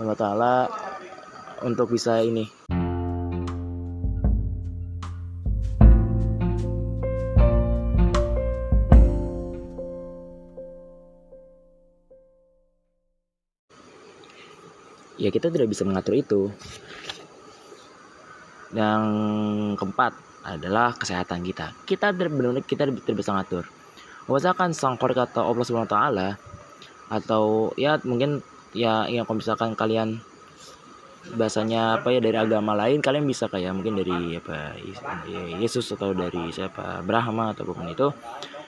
Allah 0.00 0.16
Taala 0.16 0.54
untuk 1.60 1.92
bisa 1.92 2.22
ini 2.24 2.48
ya 15.28 15.30
kita 15.30 15.52
tidak 15.52 15.68
bisa 15.68 15.84
mengatur 15.84 16.16
itu. 16.16 16.48
Yang 18.72 19.04
keempat 19.76 20.12
adalah 20.48 20.96
kesehatan 20.96 21.44
kita. 21.44 21.76
Kita 21.84 22.16
benar-benar 22.16 22.64
kita 22.64 22.88
tidak 22.88 23.16
bisa 23.20 23.36
ngatur 23.36 23.68
misalkan 24.28 24.76
sang 24.76 25.00
kata 25.00 25.40
Allah 25.40 25.64
Subhanahu 25.64 25.88
Taala 25.88 26.36
atau 27.08 27.72
ya 27.80 27.96
mungkin 28.04 28.44
ya 28.76 29.08
yang 29.08 29.24
kalau 29.24 29.40
misalkan 29.40 29.72
kalian 29.72 30.20
bahasanya 31.32 32.00
apa 32.00 32.12
ya 32.12 32.20
dari 32.20 32.36
agama 32.36 32.76
lain 32.76 33.00
kalian 33.00 33.24
bisa 33.24 33.48
kayak 33.48 33.72
mungkin 33.72 33.96
dari 33.96 34.36
apa 34.36 34.76
Yesus 35.56 35.88
atau 35.96 36.12
dari 36.12 36.52
siapa 36.52 37.00
Brahma 37.00 37.56
atau 37.56 37.64
apa 37.64 37.72
pun 37.72 37.88
itu. 37.88 38.08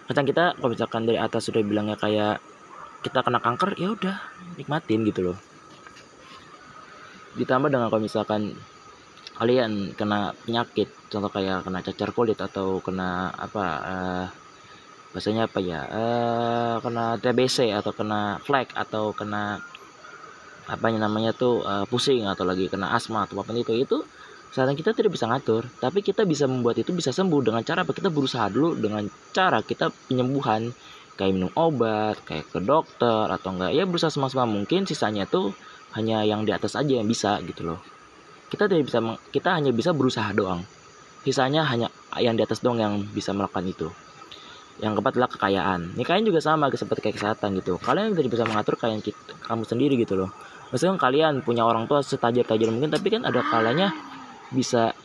Kadang 0.08 0.26
kita 0.26 0.44
kalau 0.56 0.72
misalkan 0.72 1.04
dari 1.04 1.20
atas 1.20 1.52
sudah 1.52 1.60
bilangnya 1.60 2.00
kayak 2.00 2.40
kita 3.04 3.20
kena 3.20 3.38
kanker 3.38 3.76
ya 3.76 3.92
udah 3.92 4.16
nikmatin 4.56 5.04
gitu 5.08 5.32
loh 5.32 5.38
ditambah 7.38 7.70
dengan 7.70 7.92
kalau 7.92 8.02
misalkan 8.02 8.54
kalian 9.38 9.96
kena 9.96 10.36
penyakit 10.44 10.90
contoh 11.08 11.30
kayak 11.32 11.64
kena 11.64 11.80
cacar 11.80 12.10
kulit 12.12 12.36
atau 12.36 12.82
kena 12.84 13.32
apa 13.32 13.64
uh, 13.80 14.26
bahasanya 15.10 15.48
apa 15.48 15.58
ya 15.64 15.80
uh, 15.88 16.74
kena 16.84 17.16
TBC 17.18 17.72
atau 17.72 17.90
kena 17.96 18.38
flek 18.44 18.76
atau 18.76 19.16
kena 19.16 19.58
apa 20.70 20.86
namanya 20.92 21.34
tuh 21.34 21.64
uh, 21.64 21.88
pusing 21.88 22.28
atau 22.28 22.44
lagi 22.46 22.68
kena 22.68 22.94
asma 22.94 23.24
atau 23.26 23.40
apa 23.40 23.50
itu 23.56 23.74
itu 23.74 24.04
sekarang 24.50 24.74
kita 24.74 24.90
tidak 24.90 25.14
bisa 25.14 25.30
ngatur. 25.30 25.62
Tapi 25.78 26.02
kita 26.02 26.26
bisa 26.26 26.50
membuat 26.50 26.82
itu 26.82 26.90
bisa 26.90 27.14
sembuh 27.14 27.38
dengan 27.38 27.62
cara 27.62 27.86
apa? 27.86 27.94
Kita 27.94 28.10
berusaha 28.10 28.50
dulu 28.50 28.74
dengan 28.74 29.06
cara 29.30 29.62
kita 29.62 29.94
penyembuhan 30.10 30.74
kayak 31.14 31.32
minum 31.36 31.52
obat 31.54 32.18
kayak 32.26 32.50
ke 32.50 32.58
dokter 32.58 33.30
atau 33.30 33.54
enggak. 33.54 33.78
Ya 33.78 33.86
berusaha 33.86 34.10
semaksimal 34.10 34.50
mungkin 34.50 34.90
sisanya 34.90 35.30
tuh 35.30 35.54
hanya 35.98 36.22
yang 36.22 36.46
di 36.46 36.52
atas 36.54 36.78
aja 36.78 37.02
yang 37.02 37.08
bisa 37.08 37.42
gitu 37.42 37.66
loh. 37.66 37.80
Kita 38.50 38.66
tidak 38.66 38.86
bisa 38.86 38.98
kita 39.30 39.54
hanya 39.54 39.70
bisa 39.74 39.90
berusaha 39.90 40.30
doang. 40.34 40.62
Sisanya 41.22 41.66
hanya 41.66 41.90
yang 42.18 42.34
di 42.34 42.42
atas 42.42 42.62
doang 42.62 42.78
yang 42.78 42.94
bisa 43.10 43.30
melakukan 43.34 43.66
itu. 43.66 43.88
Yang 44.80 44.96
keempat 44.96 45.12
adalah 45.12 45.30
kekayaan. 45.30 45.80
Ini 45.94 46.02
kalian 46.06 46.24
juga 46.24 46.40
sama 46.40 46.72
seperti 46.72 47.00
kayak 47.04 47.16
kesehatan 47.20 47.60
gitu. 47.60 47.76
Kalian 47.76 48.16
tidak 48.16 48.32
bisa 48.32 48.44
mengatur 48.48 48.74
kalian 48.80 49.04
kamu 49.44 49.62
sendiri 49.68 49.94
gitu 50.00 50.16
loh. 50.16 50.30
Maksudnya 50.72 50.96
kalian 50.96 51.44
punya 51.44 51.66
orang 51.66 51.84
tua 51.84 52.00
setajir-tajir 52.00 52.70
mungkin 52.70 52.88
tapi 52.88 53.10
kan 53.12 53.26
ada 53.26 53.42
kalanya 53.44 53.92
bisa 54.54 54.96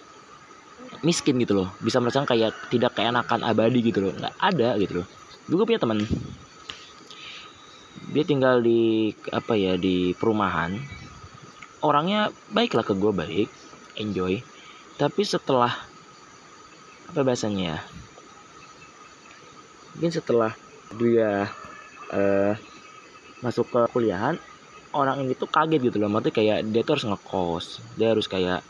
miskin 1.03 1.35
gitu 1.43 1.59
loh. 1.59 1.67
Bisa 1.83 1.99
merasakan 1.99 2.29
kayak 2.29 2.55
tidak 2.71 2.95
keenakan 2.95 3.43
abadi 3.43 3.79
gitu 3.83 4.09
loh. 4.09 4.11
Nggak 4.15 4.33
ada 4.39 4.69
gitu 4.79 5.03
loh. 5.03 5.07
Gue 5.45 5.65
punya 5.67 5.81
teman 5.81 6.01
dia 8.15 8.23
tinggal 8.23 8.63
di 8.63 9.11
apa 9.35 9.59
ya 9.59 9.75
di 9.75 10.15
perumahan. 10.15 10.71
Orangnya 11.83 12.31
baiklah 12.47 12.87
ke 12.87 12.95
gue 12.95 13.11
baik 13.11 13.51
enjoy. 13.99 14.39
Tapi 14.95 15.21
setelah 15.27 15.75
apa 17.11 17.19
bahasanya 17.27 17.75
ya? 17.75 17.79
Mungkin 19.99 20.15
setelah 20.15 20.55
dia 20.95 21.51
uh, 22.15 22.55
masuk 23.43 23.67
ke 23.67 23.83
kuliahan 23.91 24.39
orang 24.95 25.27
ini 25.27 25.35
tuh 25.35 25.51
kaget 25.51 25.91
gitu 25.91 25.99
loh. 25.99 26.07
Maksudnya 26.07 26.39
kayak 26.39 26.59
dia 26.71 26.81
tuh 26.87 26.95
harus 26.95 27.07
ngekos. 27.11 27.65
Dia 27.99 28.15
harus 28.15 28.31
kayak 28.31 28.63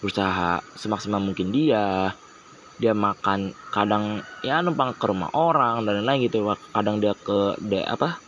berusaha 0.00 0.64
semaksimal 0.80 1.20
mungkin 1.20 1.52
dia. 1.52 2.16
Dia 2.80 2.96
makan 2.96 3.52
kadang 3.68 4.24
ya 4.40 4.64
numpang 4.64 4.96
ke 4.96 5.04
rumah 5.04 5.28
orang 5.36 5.84
dan 5.84 6.00
lain-lain 6.00 6.24
gitu. 6.24 6.40
Kadang 6.72 7.04
dia 7.04 7.12
ke 7.12 7.60
dia 7.60 7.84
apa 7.84 8.27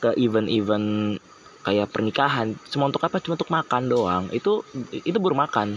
ke 0.00 0.16
event-event 0.16 1.20
kayak 1.60 1.92
pernikahan. 1.92 2.56
Cuma 2.72 2.88
untuk 2.88 3.04
apa? 3.04 3.20
Cuma 3.20 3.36
untuk 3.36 3.52
makan 3.52 3.82
doang. 3.86 4.24
Itu 4.32 4.64
itu 4.90 5.16
baru 5.20 5.36
makan. 5.36 5.76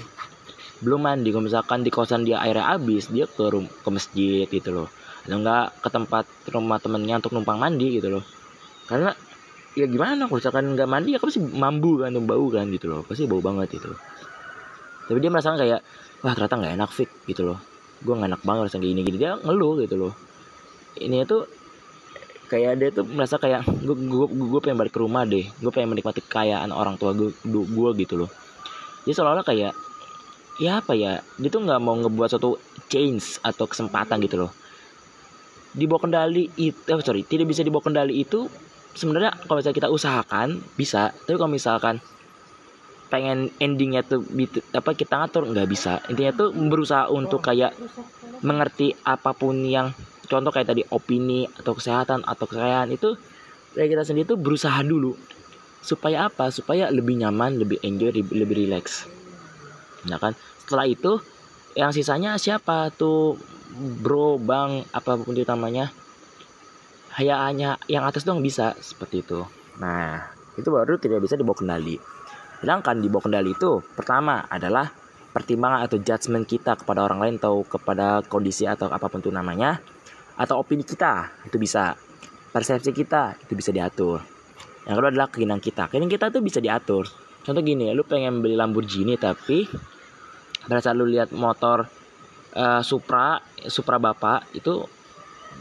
Belum 0.80 1.04
mandi. 1.04 1.30
Kalau 1.36 1.44
misalkan 1.44 1.84
di 1.84 1.92
kosan 1.92 2.24
dia 2.24 2.40
airnya 2.40 2.72
habis 2.72 3.12
dia 3.12 3.28
ke 3.28 3.44
rum 3.52 3.68
ke 3.68 3.90
masjid 3.92 4.48
gitu 4.48 4.72
loh. 4.72 4.88
Atau 5.28 5.40
enggak 5.40 5.76
ke 5.84 5.90
tempat 5.92 6.26
rumah 6.52 6.80
temennya 6.80 7.20
untuk 7.20 7.36
numpang 7.36 7.60
mandi 7.60 8.00
gitu 8.00 8.08
loh. 8.20 8.24
Karena 8.88 9.12
ya 9.76 9.86
gimana? 9.86 10.32
Kalau 10.32 10.40
misalkan 10.40 10.74
nggak 10.74 10.90
mandi 10.90 11.16
ya 11.16 11.20
pasti 11.20 11.44
mambu 11.44 12.00
kan 12.02 12.16
bau 12.24 12.48
kan 12.48 12.72
gitu 12.72 12.88
loh. 12.88 13.04
Pasti 13.04 13.28
bau 13.28 13.44
banget 13.44 13.76
gitu 13.80 13.92
tapi 15.08 15.20
dia 15.20 15.32
merasa 15.32 15.56
kayak 15.60 15.82
wah 16.24 16.32
ternyata 16.32 16.56
nggak 16.60 16.74
enak 16.80 16.92
fit 16.92 17.10
gitu 17.28 17.44
loh. 17.44 17.60
Gue 18.00 18.16
nggak 18.16 18.30
enak 18.36 18.42
banget 18.44 18.62
rasanya 18.72 18.84
gini 18.88 19.02
gini 19.04 19.18
dia 19.20 19.36
ngeluh 19.40 19.84
gitu 19.84 19.96
loh. 20.00 20.14
Ini 20.96 21.28
tuh 21.28 21.44
kayak 22.54 22.74
dia 22.78 22.90
tuh 22.94 23.06
merasa 23.10 23.42
kayak 23.42 23.66
gue 23.66 23.98
gue 23.98 24.28
gue 24.30 24.60
pengen 24.62 24.78
balik 24.78 24.94
ke 24.94 25.02
rumah 25.02 25.26
deh. 25.26 25.50
Gue 25.58 25.72
pengen 25.74 25.98
menikmati 25.98 26.22
kekayaan 26.22 26.70
orang 26.70 27.02
tua 27.02 27.18
gue 27.18 27.34
gue 27.50 27.90
gitu 28.06 28.14
loh. 28.22 28.30
Jadi 29.04 29.14
seolah-olah 29.18 29.46
kayak 29.46 29.74
ya 30.62 30.78
apa 30.78 30.94
ya 30.94 31.18
dia 31.42 31.50
tuh 31.50 31.66
nggak 31.66 31.82
mau 31.82 31.98
ngebuat 31.98 32.30
suatu 32.38 32.62
change 32.86 33.42
atau 33.42 33.66
kesempatan 33.66 34.22
gitu 34.22 34.46
loh. 34.46 34.52
Dibawa 35.74 36.06
kendali 36.06 36.54
itu 36.54 36.78
eh, 36.86 37.02
sorry 37.02 37.26
tidak 37.26 37.50
bisa 37.50 37.66
dibawa 37.66 37.82
kendali 37.82 38.22
itu 38.22 38.46
sebenarnya 38.94 39.34
kalau 39.50 39.58
misalnya 39.58 39.78
kita 39.82 39.90
usahakan 39.90 40.62
bisa. 40.78 41.10
Tapi 41.10 41.36
kalau 41.42 41.50
misalkan 41.50 41.98
pengen 43.10 43.50
endingnya 43.62 44.06
tuh 44.06 44.22
apa 44.78 44.94
kita 44.94 45.26
ngatur 45.26 45.50
nggak 45.50 45.70
bisa. 45.70 46.06
Intinya 46.14 46.34
tuh 46.38 46.50
berusaha 46.54 47.10
untuk 47.10 47.42
kayak 47.42 47.74
mengerti 48.46 48.94
apa 49.02 49.34
pun 49.34 49.58
yang 49.66 49.90
contoh 50.34 50.50
kayak 50.50 50.74
tadi 50.74 50.82
opini 50.90 51.46
atau 51.46 51.78
kesehatan 51.78 52.26
atau 52.26 52.50
kekayaan 52.50 52.90
itu 52.90 53.14
dari 53.78 53.86
kita 53.94 54.02
sendiri 54.02 54.34
tuh 54.34 54.40
berusaha 54.42 54.82
dulu. 54.82 55.14
Supaya 55.86 56.26
apa? 56.26 56.50
Supaya 56.50 56.90
lebih 56.90 57.22
nyaman 57.22 57.62
lebih 57.62 57.78
enjoy 57.86 58.10
lebih, 58.10 58.34
lebih 58.34 58.56
relax. 58.66 59.06
Nah 60.10 60.18
kan? 60.18 60.34
Setelah 60.66 60.90
itu 60.90 61.22
yang 61.78 61.94
sisanya 61.94 62.42
siapa 62.42 62.90
tuh? 62.90 63.38
Bro 63.74 64.38
bang 64.38 64.86
apa 64.94 65.18
pun 65.18 65.34
itu 65.34 65.50
namanya. 65.50 65.90
Hanya 67.18 67.78
yang 67.90 68.06
atas 68.06 68.26
dong 68.26 68.42
bisa 68.42 68.74
seperti 68.82 69.26
itu. 69.26 69.42
Nah 69.82 70.34
itu 70.58 70.70
baru 70.70 70.98
tidak 70.98 71.26
bisa 71.26 71.38
dibawa 71.38 71.58
kendali. 71.58 71.98
Sedangkan 72.62 73.02
dibawa 73.02 73.22
kendali 73.26 73.54
itu 73.54 73.82
pertama 73.98 74.46
adalah 74.46 74.94
pertimbangan 75.34 75.90
atau 75.90 75.98
judgement 75.98 76.46
kita 76.46 76.78
kepada 76.78 77.02
orang 77.02 77.18
lain 77.18 77.36
atau 77.42 77.66
kepada 77.66 78.22
kondisi 78.30 78.70
atau 78.70 78.94
apa 78.94 79.10
pun 79.10 79.26
itu 79.26 79.34
namanya 79.34 79.82
atau 80.38 80.62
opini 80.62 80.82
kita 80.86 81.46
itu 81.46 81.58
bisa. 81.58 81.98
Persepsi 82.54 82.94
kita 82.94 83.34
itu 83.42 83.58
bisa 83.58 83.74
diatur. 83.74 84.22
Yang 84.86 84.96
kedua 85.02 85.10
adalah 85.10 85.28
keinginan 85.34 85.58
kita. 85.58 85.90
Keinginan 85.90 86.12
kita 86.14 86.30
tuh 86.30 86.46
bisa 86.46 86.62
diatur. 86.62 87.10
Contoh 87.42 87.66
gini 87.66 87.90
lu 87.92 88.06
pengen 88.06 88.46
beli 88.46 88.54
Lamborghini 88.54 89.18
tapi 89.18 89.66
pada 90.70 90.80
saat 90.80 90.96
lu 90.96 91.10
lihat 91.10 91.34
motor 91.34 91.90
uh, 92.56 92.82
Supra 92.86 93.42
Supra 93.68 93.98
bapak 93.98 94.54
itu 94.54 94.86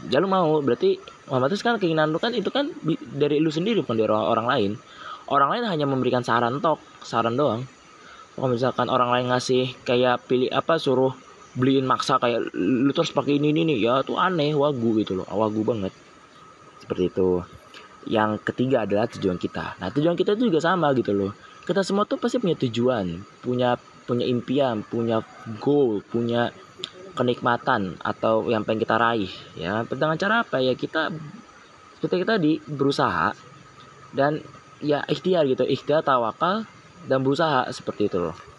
ya 0.05 0.21
lu 0.21 0.29
mau. 0.29 0.61
Berarti 0.61 1.01
otomatis 1.25 1.65
kan 1.65 1.81
keinginan 1.81 2.13
lu 2.13 2.21
kan 2.21 2.29
itu 2.37 2.53
kan 2.53 2.69
dari 3.17 3.41
lu 3.41 3.49
sendiri 3.49 3.81
bukan 3.81 3.97
dari 3.97 4.13
orang, 4.13 4.27
orang 4.29 4.47
lain. 4.47 4.71
Orang 5.33 5.49
lain 5.49 5.65
hanya 5.65 5.89
memberikan 5.89 6.21
saran 6.21 6.61
tok 6.61 6.77
saran 7.01 7.33
doang. 7.33 7.65
Kalau 8.37 8.49
misalkan 8.49 8.85
orang 8.89 9.09
lain 9.13 9.33
ngasih 9.33 9.73
kayak 9.81 10.29
pilih 10.29 10.49
apa 10.53 10.77
suruh 10.77 11.13
beliin 11.53 11.85
maksa 11.85 12.17
kayak 12.17 12.49
lu 12.57 12.89
terus 12.89 13.13
pakai 13.13 13.37
ini 13.37 13.53
ini 13.53 13.61
nih 13.69 13.77
ya 13.85 13.93
tuh 14.01 14.17
aneh 14.17 14.57
wagu 14.57 14.97
gitu 15.01 15.21
loh. 15.21 15.27
Wagu 15.29 15.61
banget. 15.61 15.93
Seperti 16.81 17.13
itu. 17.13 17.29
Yang 18.09 18.31
ketiga 18.43 18.83
adalah 18.83 19.07
tujuan 19.07 19.37
kita. 19.37 19.77
Nah 19.79 19.87
tujuan 19.93 20.17
kita 20.17 20.35
itu 20.35 20.49
juga 20.49 20.59
sama 20.59 20.91
gitu 20.97 21.13
loh. 21.13 21.31
Kita 21.63 21.85
semua 21.85 22.03
tuh 22.03 22.19
pasti 22.19 22.41
punya 22.41 22.57
tujuan 22.59 23.23
punya 23.39 23.79
punya 24.03 24.27
impian 24.27 24.83
punya 24.83 25.23
goal 25.63 26.03
punya 26.03 26.51
kenikmatan 27.15 27.95
atau 28.03 28.49
yang 28.49 28.65
pengen 28.67 28.83
kita 28.83 28.95
raih 28.99 29.31
ya. 29.55 29.85
Dengan 29.87 30.17
cara 30.17 30.43
apa? 30.43 30.59
Ya 30.59 30.73
kita 30.73 31.13
seperti 32.01 32.27
kita 32.27 32.35
di 32.41 32.59
berusaha 32.65 33.31
dan 34.11 34.41
ya 34.83 35.05
ikhtiar 35.05 35.47
gitu. 35.47 35.63
Ikhtiar 35.63 36.03
tawakal 36.03 36.65
dan 37.07 37.21
berusaha 37.23 37.69
seperti 37.71 38.11
itu 38.11 38.19
loh 38.19 38.52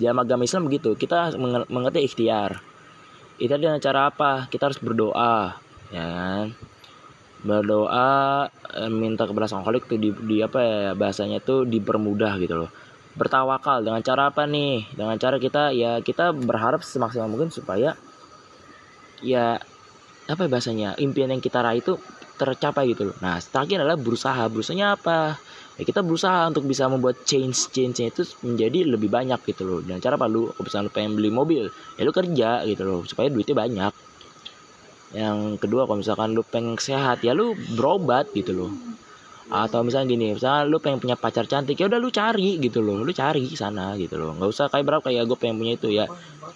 di 0.00 0.08
agama 0.08 0.48
Islam 0.48 0.64
begitu 0.64 0.96
kita 0.96 1.36
mengerti 1.68 2.00
ikhtiar. 2.08 2.64
Itu 3.36 3.52
dengan 3.60 3.76
cara 3.76 4.08
apa? 4.08 4.48
Kita 4.48 4.72
harus 4.72 4.80
berdoa 4.80 5.60
ya 5.92 6.04
kan? 6.08 6.46
Berdoa 7.44 8.48
eh, 8.80 8.88
minta 8.88 9.28
kepada 9.28 9.44
sang 9.44 9.64
khalik 9.64 9.84
tuh 9.84 10.00
di, 10.00 10.08
di 10.24 10.40
apa 10.40 10.58
ya 10.60 10.90
bahasanya 10.96 11.44
tuh 11.44 11.68
dipermudah 11.68 12.40
gitu 12.40 12.64
loh. 12.64 12.70
Bertawakal 13.12 13.84
dengan 13.84 14.00
cara 14.00 14.32
apa 14.32 14.48
nih? 14.48 14.88
Dengan 14.96 15.20
cara 15.20 15.36
kita 15.36 15.76
ya 15.76 16.00
kita 16.00 16.32
berharap 16.32 16.80
semaksimal 16.80 17.28
mungkin 17.28 17.52
supaya 17.52 17.92
ya 19.20 19.60
apa 20.24 20.40
ya 20.46 20.48
bahasanya 20.48 20.88
impian 20.96 21.28
yang 21.28 21.44
kita 21.44 21.60
raih 21.60 21.84
itu 21.84 22.00
tercapai 22.40 22.88
gitu 22.88 23.12
loh. 23.12 23.16
Nah 23.20 23.36
terakhir 23.40 23.84
adalah 23.84 24.00
berusaha. 24.00 24.40
Berusahanya 24.48 24.96
apa 24.96 25.36
ya 25.78 25.82
kita 25.88 26.04
berusaha 26.04 26.50
untuk 26.50 26.68
bisa 26.68 26.84
membuat 26.92 27.22
change 27.24 27.72
change 27.72 28.04
itu 28.04 28.22
menjadi 28.44 28.84
lebih 28.84 29.08
banyak 29.08 29.40
gitu 29.48 29.62
loh. 29.64 29.78
Dengan 29.80 30.02
cara 30.02 30.20
apa? 30.20 30.26
Lu 30.26 30.50
kalau 30.52 30.64
misalnya 30.66 30.86
lu 30.88 30.92
pengen 30.92 31.12
beli 31.16 31.30
mobil 31.32 31.64
ya 31.70 32.02
lu 32.02 32.12
kerja 32.12 32.50
gitu 32.68 32.82
loh 32.84 33.00
supaya 33.08 33.32
duitnya 33.32 33.56
banyak. 33.56 33.92
Yang 35.10 35.38
kedua 35.58 35.88
kalau 35.88 35.98
misalkan 36.04 36.36
lu 36.36 36.42
pengen 36.44 36.76
sehat 36.76 37.24
ya 37.24 37.32
lu 37.32 37.56
berobat 37.78 38.28
gitu 38.36 38.52
loh. 38.52 38.70
Atau 39.50 39.82
misalnya 39.82 40.14
gini 40.14 40.36
misalnya 40.36 40.68
lu 40.68 40.78
pengen 40.78 41.02
punya 41.02 41.16
pacar 41.18 41.48
cantik 41.48 41.74
ya 41.80 41.88
udah 41.90 41.98
lu 41.98 42.12
cari 42.12 42.60
gitu 42.60 42.84
loh. 42.84 43.00
Lu 43.00 43.10
cari 43.16 43.48
sana 43.56 43.96
gitu 43.96 44.20
loh. 44.20 44.36
Nggak 44.36 44.50
usah 44.52 44.66
kayak 44.68 44.84
berapa 44.84 45.02
kayak 45.06 45.26
gue 45.26 45.38
pengen 45.38 45.56
punya 45.58 45.72
itu 45.80 45.88
ya. 45.90 46.06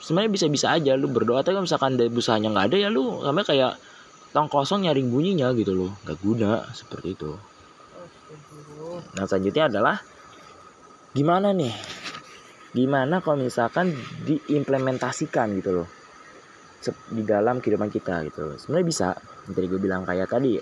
Sebenarnya 0.05 0.31
bisa 0.31 0.47
bisa 0.53 0.67
aja 0.75 0.95
lu 1.01 1.09
berdoa 1.09 1.41
tapi 1.41 1.59
misalkan 1.59 1.97
dari 1.97 2.11
busanya 2.13 2.53
nggak 2.53 2.67
ada 2.71 2.77
ya 2.77 2.89
lu 2.93 3.25
sampai 3.25 3.45
kayak 3.47 3.73
tong 4.37 4.51
kosong 4.51 4.85
nyaring 4.85 5.09
bunyinya 5.09 5.49
gitu 5.57 5.73
loh. 5.73 5.91
Nggak 6.05 6.19
guna 6.21 6.51
seperti 6.77 7.17
itu 7.17 7.33
nah 9.13 9.29
selanjutnya 9.29 9.69
adalah 9.69 9.97
gimana 11.15 11.53
nih? 11.53 11.75
Gimana 12.75 13.23
kalau 13.23 13.39
misalkan 13.39 13.95
diimplementasikan 14.27 15.55
gitu 15.63 15.71
loh? 15.83 15.89
Di 16.85 17.23
dalam 17.23 17.63
kehidupan 17.63 17.87
kita 17.87 18.27
gitu 18.27 18.51
loh. 18.51 18.57
Sebenarnya 18.59 18.87
bisa 18.87 19.09
tadi 19.47 19.67
gue 19.71 19.79
bilang 19.79 20.03
kayak 20.03 20.27
tadi 20.27 20.59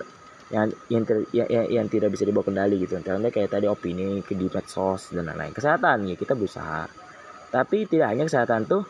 yang 0.53 0.69
yang, 0.93 1.03
ter, 1.09 1.25
yang, 1.33 1.49
yang, 1.49 1.67
yang 1.81 1.87
tidak 1.89 2.13
bisa 2.13 2.29
dibawa 2.29 2.45
kendali 2.45 2.77
gitu. 2.85 3.01
Contohnya 3.01 3.33
kayak 3.33 3.51
tadi 3.57 3.65
opini 3.65 4.21
ke 4.21 4.37
di 4.37 4.47
medsos 4.53 5.17
dan 5.17 5.25
lain-lain. 5.33 5.57
Kesehatan 5.57 6.05
ya 6.13 6.15
kita 6.21 6.37
berusaha. 6.37 6.85
Tapi 7.49 7.89
tidak 7.89 8.13
hanya 8.13 8.29
kesehatan 8.29 8.69
tuh 8.69 8.85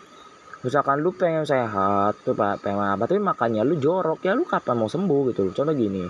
misalkan 0.67 1.03
lu 1.03 1.11
pengen 1.15 1.43
sehat 1.43 2.23
tuh 2.23 2.39
pak 2.39 2.63
pengen 2.63 2.87
apa 2.87 3.11
tapi 3.11 3.19
makannya 3.19 3.67
lu 3.67 3.83
jorok 3.83 4.23
ya 4.23 4.31
lu 4.39 4.47
kapan 4.47 4.79
mau 4.79 4.91
sembuh 4.91 5.31
gitu 5.31 5.47
loh? 5.47 5.55
Contoh 5.55 5.75
gini 5.79 6.07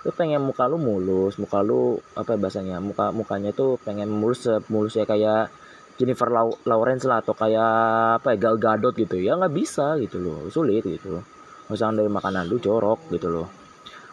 lu 0.00 0.10
pengen 0.16 0.40
muka 0.40 0.64
lu 0.64 0.80
mulus 0.80 1.36
muka 1.36 1.60
lu 1.60 2.00
apa 2.16 2.32
bahasanya 2.40 2.80
muka 2.80 3.12
mukanya 3.12 3.52
tuh 3.52 3.76
pengen 3.84 4.08
mulus 4.08 4.48
mulus 4.72 4.96
ya 4.96 5.04
kayak 5.04 5.52
Jennifer 6.00 6.32
Lawrence 6.64 7.04
lah 7.04 7.20
atau 7.20 7.36
kayak 7.36 8.24
apa 8.24 8.32
ya 8.32 8.36
Gal 8.40 8.56
Gadot 8.56 8.96
gitu. 8.96 9.20
Ya 9.20 9.36
nggak 9.36 9.52
bisa 9.52 10.00
gitu 10.00 10.16
loh 10.16 10.48
sulit 10.48 10.80
gitu 10.80 11.20
misalkan 11.68 12.00
dari 12.00 12.08
makanan 12.08 12.48
lu 12.48 12.56
jorok 12.56 13.12
gitu 13.12 13.28
loh. 13.28 13.46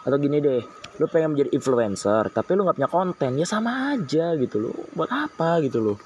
Atau 0.04 0.20
gini 0.20 0.44
deh 0.44 0.60
lu 1.00 1.06
pengen 1.08 1.32
menjadi 1.32 1.56
influencer 1.56 2.28
tapi 2.36 2.60
lu 2.60 2.68
nggak 2.68 2.78
punya 2.84 2.92
konten 2.92 3.32
ya 3.40 3.48
sama 3.48 3.96
aja 3.96 4.36
gitu 4.36 4.60
loh. 4.60 4.76
Buat 4.92 5.08
apa 5.16 5.64
gitu 5.64 5.80
loh. 5.80 5.98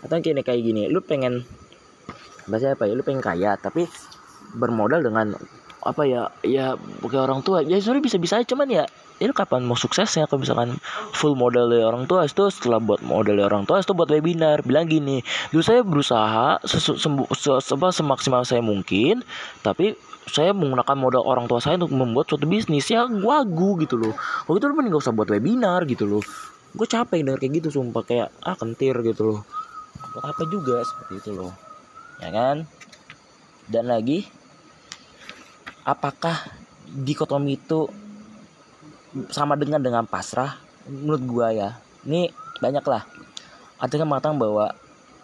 Atau 0.00 0.16
gini 0.24 0.40
kayak 0.40 0.64
gini 0.64 0.88
lu 0.88 1.04
pengen 1.04 1.44
bahasa 2.48 2.72
apa 2.72 2.88
ya 2.88 2.96
lu 2.96 3.04
pengen 3.04 3.20
kaya 3.20 3.60
tapi 3.60 3.84
bermodal 4.56 5.04
dengan 5.04 5.36
apa 5.80 6.02
ya 6.04 6.28
ya 6.44 6.76
kayak 6.76 7.24
orang 7.24 7.40
tua. 7.40 7.64
Ya 7.64 7.80
sebenarnya 7.80 8.04
bisa 8.04 8.18
bisa 8.20 8.34
aja 8.40 8.46
cuman 8.52 8.68
ya 8.68 8.84
ini 9.20 9.32
kapan 9.36 9.64
mau 9.68 9.76
suksesnya 9.76 10.24
kalau 10.28 10.44
misalkan 10.44 10.80
full 11.12 11.36
modal 11.36 11.68
dari 11.68 11.84
orang 11.84 12.08
tua 12.08 12.24
itu 12.24 12.48
setelah 12.48 12.80
buat 12.80 13.04
modal 13.04 13.36
dari 13.36 13.44
orang 13.44 13.64
tua 13.68 13.80
itu 13.80 13.92
buat 13.92 14.08
webinar. 14.08 14.64
Bilang 14.64 14.88
gini 14.88 15.20
dulu 15.52 15.62
saya 15.64 15.80
berusaha 15.84 16.60
sesu, 16.64 16.96
semaksimal 17.96 18.44
saya 18.44 18.64
mungkin 18.64 19.24
tapi 19.60 19.96
saya 20.28 20.54
menggunakan 20.54 20.96
modal 21.00 21.24
orang 21.26 21.48
tua 21.50 21.58
saya 21.58 21.80
untuk 21.80 21.96
membuat 21.96 22.28
suatu 22.28 22.44
bisnis. 22.44 22.88
Ya 22.88 23.04
wagu 23.08 23.80
gitu 23.80 23.96
loh. 23.96 24.12
Kalau 24.16 24.54
gitu 24.56 24.66
lu 24.68 24.74
mending 24.76 24.94
gak 24.96 25.04
usah 25.04 25.14
buat 25.16 25.28
webinar 25.32 25.84
gitu 25.88 26.04
loh. 26.06 26.22
Gue 26.70 26.86
capek 26.86 27.26
denger 27.26 27.40
kayak 27.40 27.52
gitu 27.60 27.68
sumpah 27.80 28.04
kayak 28.06 28.28
ah 28.46 28.54
kentir 28.54 28.94
gitu 29.02 29.22
loh. 29.26 29.40
Apa 30.20 30.44
juga 30.48 30.84
seperti 30.86 31.24
itu 31.24 31.30
loh. 31.34 31.52
Ya 32.22 32.30
kan? 32.30 32.68
Dan 33.66 33.90
lagi 33.90 34.28
apakah 35.84 36.36
dikotomi 36.90 37.56
itu 37.56 37.88
sama 39.30 39.54
dengan 39.54 39.80
dengan 39.80 40.04
pasrah? 40.06 40.58
Menurut 40.88 41.22
gue 41.24 41.46
ya. 41.60 41.70
Ini 42.06 42.30
banyak 42.58 42.84
lah. 42.86 43.02
Ada 43.80 43.96
yang 43.96 44.08
mengatakan 44.12 44.36
bahwa 44.36 44.72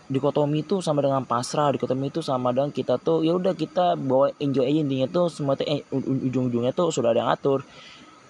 dikotomi 0.06 0.62
itu 0.62 0.78
sama 0.78 1.02
dengan 1.02 1.26
pasrah 1.26 1.74
dikotomi 1.74 2.14
itu 2.14 2.22
sama 2.22 2.54
dengan 2.54 2.70
kita 2.70 2.94
tuh 3.02 3.26
ya 3.26 3.34
udah 3.34 3.58
kita 3.58 3.98
bawa 3.98 4.30
enjoy 4.38 4.62
aja 4.62 4.80
intinya 4.86 5.06
tuh 5.10 5.26
semua 5.26 5.58
tuh 5.58 5.66
eh, 5.66 5.82
ujung-ujungnya 5.90 6.70
tuh 6.70 6.94
sudah 6.94 7.10
ada 7.10 7.26
yang 7.26 7.30
atur 7.34 7.66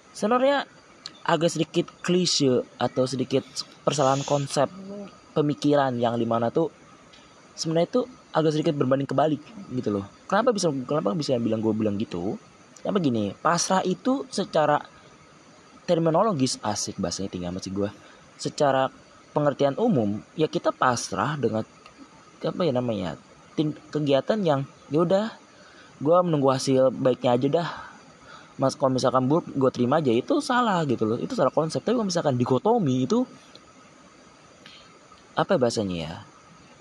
sebenarnya 0.09 0.65
agak 1.21 1.53
sedikit 1.53 1.85
klise 2.01 2.65
atau 2.81 3.05
sedikit 3.05 3.45
persalahan 3.85 4.25
konsep 4.25 4.65
pemikiran 5.37 5.93
yang 6.01 6.17
di 6.17 6.25
mana 6.25 6.49
tuh 6.49 6.73
sebenarnya 7.53 7.93
itu 7.93 8.01
agak 8.35 8.51
sedikit 8.53 8.75
berbanding 8.75 9.07
kebalik 9.07 9.41
gitu 9.71 9.89
loh. 9.99 10.05
Kenapa 10.27 10.51
bisa 10.51 10.71
kenapa 10.85 11.15
bisa 11.15 11.35
bilang 11.39 11.63
gue 11.63 11.73
bilang 11.73 11.95
gitu? 11.95 12.35
Ya 12.85 12.93
begini 12.93 13.33
pasrah 13.39 13.81
itu 13.83 14.27
secara 14.31 14.79
terminologis 15.87 16.59
asik 16.61 16.99
bahasanya 16.99 17.31
tinggal 17.31 17.51
masih 17.55 17.71
gue 17.71 17.89
secara 18.35 18.91
pengertian 19.31 19.79
umum 19.79 20.19
ya 20.35 20.45
kita 20.51 20.75
pasrah 20.75 21.39
dengan 21.39 21.63
apa 22.43 22.61
ya 22.61 22.73
namanya 22.75 23.17
kegiatan 23.89 24.39
yang 24.45 24.61
ya 24.93 25.01
udah 25.01 25.25
gue 25.97 26.17
menunggu 26.21 26.53
hasil 26.53 26.93
baiknya 26.93 27.31
aja 27.33 27.47
dah. 27.49 27.69
Mas 28.57 28.73
kalau 28.73 28.97
misalkan 28.97 29.29
buruk 29.29 29.49
gue 29.53 29.69
terima 29.73 30.01
aja. 30.01 30.09
Itu 30.13 30.41
salah 30.41 30.81
gitu 30.85 31.05
loh. 31.05 31.17
Itu 31.17 31.37
salah 31.37 31.53
konsep. 31.53 31.81
Tapi 31.81 31.93
kalau 31.93 32.09
misalkan 32.09 32.37
dikotomi 32.37 33.05
itu 33.05 33.25
apa 35.37 35.53
ya 35.53 35.59
bahasanya 35.61 35.97
ya 35.97 36.13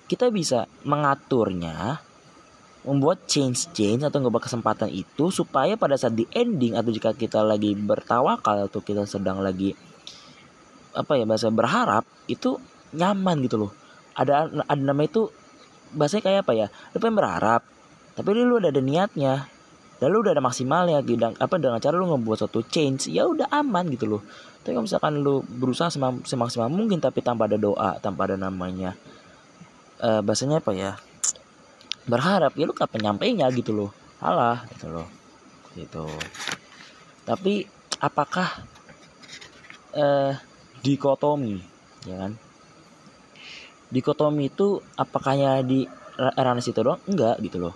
kita 0.07 0.31
bisa 0.31 0.71
mengaturnya 0.87 1.99
membuat 2.87 3.27
change 3.27 3.75
change 3.75 4.07
atau 4.07 4.23
nggak 4.23 4.47
kesempatan 4.47 4.87
itu 4.95 5.35
supaya 5.35 5.75
pada 5.75 5.99
saat 5.99 6.15
di 6.15 6.23
ending 6.31 6.79
atau 6.79 6.95
jika 6.95 7.11
kita 7.19 7.43
lagi 7.43 7.75
bertawakal 7.75 8.71
atau 8.71 8.79
kita 8.79 9.03
sedang 9.11 9.43
lagi 9.43 9.75
apa 10.95 11.19
ya 11.19 11.27
bahasa 11.27 11.51
berharap 11.51 12.07
itu 12.31 12.57
nyaman 12.95 13.43
gitu 13.43 13.67
loh. 13.67 13.73
Ada 14.15 14.49
ada 14.71 14.81
nama 14.81 15.03
itu 15.03 15.29
bahasanya 15.93 16.23
kayak 16.25 16.41
apa 16.47 16.53
ya 16.55 16.67
lu 16.95 16.97
pengen 17.03 17.19
berharap 17.19 17.63
tapi 18.17 18.33
lu 18.33 18.57
udah 18.57 18.71
ada 18.71 18.81
niatnya 18.81 19.35
dan 19.99 20.07
lu 20.09 20.23
udah 20.23 20.33
ada 20.33 20.41
maksimalnya 20.41 21.03
gitu 21.03 21.21
apa 21.21 21.55
dengan 21.59 21.83
cara 21.83 21.99
lu 21.99 22.07
ngebuat 22.15 22.39
suatu 22.47 22.63
change 22.65 23.11
ya 23.11 23.27
udah 23.27 23.51
aman 23.51 23.91
gitu 23.91 24.07
loh. 24.07 24.23
Tapi 24.63 24.79
kalau 24.79 24.87
misalkan 24.87 25.13
lu 25.27 25.43
berusaha 25.43 25.91
semaksimal 26.23 26.71
mungkin 26.71 27.03
tapi 27.03 27.19
tanpa 27.19 27.51
ada 27.51 27.59
doa 27.59 27.99
tanpa 27.99 28.31
ada 28.31 28.39
namanya 28.39 28.95
uh, 30.01 30.21
bahasanya 30.21 30.61
apa 30.61 30.73
ya? 30.73 30.97
Berharap 32.07 32.55
ya 32.55 32.65
lu 32.69 32.75
kapan 32.75 33.11
nyampainya? 33.11 33.47
gitu 33.53 33.73
loh. 33.73 33.91
Salah 34.19 34.65
gitu 34.73 34.87
loh. 34.91 35.09
Gitu. 35.77 36.07
Tapi 37.27 37.67
apakah 38.01 38.65
uh, 39.97 40.33
dikotomi 40.81 41.59
ya 42.07 42.17
kan? 42.27 42.33
Dikotomi 43.87 44.51
itu 44.51 44.83
apakahnya 44.99 45.63
di 45.63 45.87
ranah 46.17 46.63
situ 46.65 46.81
doang? 46.83 47.01
Enggak 47.07 47.39
gitu 47.43 47.61
loh. 47.61 47.75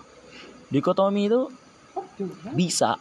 Dikotomi 0.71 1.27
itu 1.27 1.51
bisa 2.55 2.95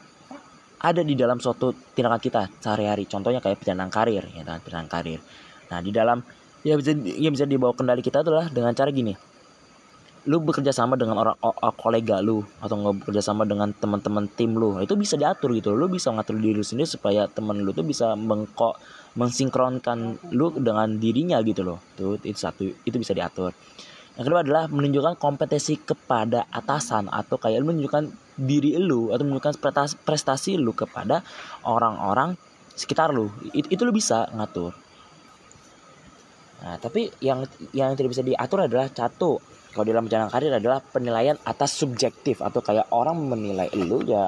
ada 0.81 1.05
di 1.05 1.13
dalam 1.13 1.37
suatu 1.39 1.77
tindakan 1.93 2.21
kita 2.21 2.49
sehari-hari. 2.61 3.05
Contohnya 3.05 3.45
kayak 3.45 3.61
perjalanan 3.61 3.93
karir 3.93 4.25
ya 4.33 4.43
kan? 4.43 4.61
Karir. 4.89 5.21
Nah 5.69 5.79
di 5.85 5.93
dalam 5.93 6.19
ya 6.61 6.77
bisa 6.77 6.93
ya 6.97 7.31
bisa 7.33 7.45
dibawa 7.49 7.73
kendali 7.73 8.05
kita 8.05 8.21
adalah 8.21 8.49
dengan 8.53 8.77
cara 8.77 8.93
gini. 8.93 9.17
Lu 10.29 10.37
bekerja 10.45 10.69
sama 10.69 11.01
dengan 11.01 11.17
orang 11.17 11.37
kolega 11.81 12.21
lu 12.21 12.45
atau 12.61 12.77
nggak 12.77 12.95
bekerja 13.05 13.23
sama 13.25 13.49
dengan 13.49 13.73
teman-teman 13.73 14.29
tim 14.29 14.53
lu 14.53 14.77
itu 14.85 14.93
bisa 14.93 15.17
diatur 15.17 15.57
gitu. 15.57 15.73
Lu 15.73 15.89
bisa 15.89 16.13
ngatur 16.13 16.37
diri 16.37 16.61
lu 16.61 16.67
sendiri 16.67 16.85
supaya 16.85 17.25
teman 17.25 17.65
lu 17.65 17.73
tuh 17.73 17.85
bisa 17.85 18.13
mengkok 18.13 18.77
mensinkronkan 19.17 20.21
lu 20.37 20.53
dengan 20.61 21.01
dirinya 21.01 21.41
gitu 21.41 21.65
loh. 21.65 21.81
Tuh 21.97 22.21
itu 22.21 22.37
satu 22.37 22.69
itu 22.85 22.97
bisa 23.01 23.17
diatur. 23.17 23.57
Yang 24.21 24.25
kedua 24.29 24.41
adalah 24.45 24.65
menunjukkan 24.69 25.17
kompetensi 25.17 25.81
kepada 25.81 26.45
atasan 26.53 27.09
atau 27.09 27.41
kayak 27.41 27.65
lu 27.65 27.73
menunjukkan 27.73 28.13
diri 28.37 28.77
lu 28.77 29.09
atau 29.17 29.25
menunjukkan 29.25 29.57
prestasi, 29.57 29.95
prestasi 30.05 30.51
lu 30.61 30.77
kepada 30.77 31.25
orang-orang 31.65 32.37
sekitar 32.77 33.09
lu. 33.17 33.33
Itu, 33.57 33.73
itu 33.73 33.81
lu 33.89 33.97
bisa 33.97 34.29
ngatur 34.37 34.77
nah 36.61 36.77
tapi 36.77 37.09
yang 37.25 37.45
yang 37.73 37.97
tidak 37.97 38.13
bisa 38.13 38.25
diatur 38.25 38.69
adalah 38.69 38.87
satu 38.93 39.41
kalau 39.71 39.87
dalam 39.87 40.05
perjalanan 40.11 40.33
karir 40.35 40.51
adalah 40.51 40.83
penilaian 40.83 41.39
atas 41.47 41.79
subjektif 41.79 42.43
atau 42.43 42.59
kayak 42.59 42.91
orang 42.91 43.23
menilai 43.23 43.71
lu 43.79 44.03
ya 44.03 44.27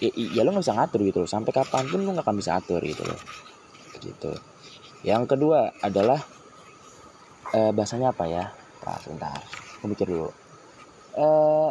ya, 0.00 0.10
ya 0.12 0.40
lu 0.44 0.52
nggak 0.52 0.64
bisa 0.64 0.76
ngatur 0.76 1.00
gitu 1.04 1.18
loh. 1.24 1.30
Sampai 1.30 1.52
kapan 1.52 1.84
pun 1.88 2.00
lu 2.00 2.10
nggak 2.12 2.24
akan 2.24 2.36
bisa 2.40 2.56
atur 2.56 2.80
gitu 2.80 3.04
loh. 3.04 3.20
Gitu. 4.00 4.32
Yang 5.04 5.22
kedua 5.36 5.72
adalah 5.84 6.20
eh, 7.52 7.70
bahasanya 7.72 8.12
apa 8.12 8.24
ya? 8.28 8.44
Nah, 8.84 8.96
sebentar. 9.00 9.40
Aku 9.80 9.92
dulu. 9.92 10.28
Eh, 11.16 11.70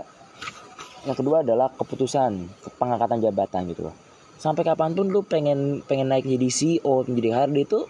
yang 1.06 1.18
kedua 1.18 1.46
adalah 1.46 1.70
keputusan 1.74 2.50
pengangkatan 2.82 3.22
jabatan 3.22 3.62
gitu 3.70 3.90
loh. 3.90 3.96
Sampai 4.38 4.62
kapan 4.62 4.94
pun 4.94 5.10
lu 5.10 5.26
pengen 5.26 5.82
pengen 5.86 6.12
naik 6.12 6.28
jadi 6.28 6.50
CEO 6.50 7.06
menjadi 7.08 7.46
HRD 7.46 7.58
itu 7.66 7.82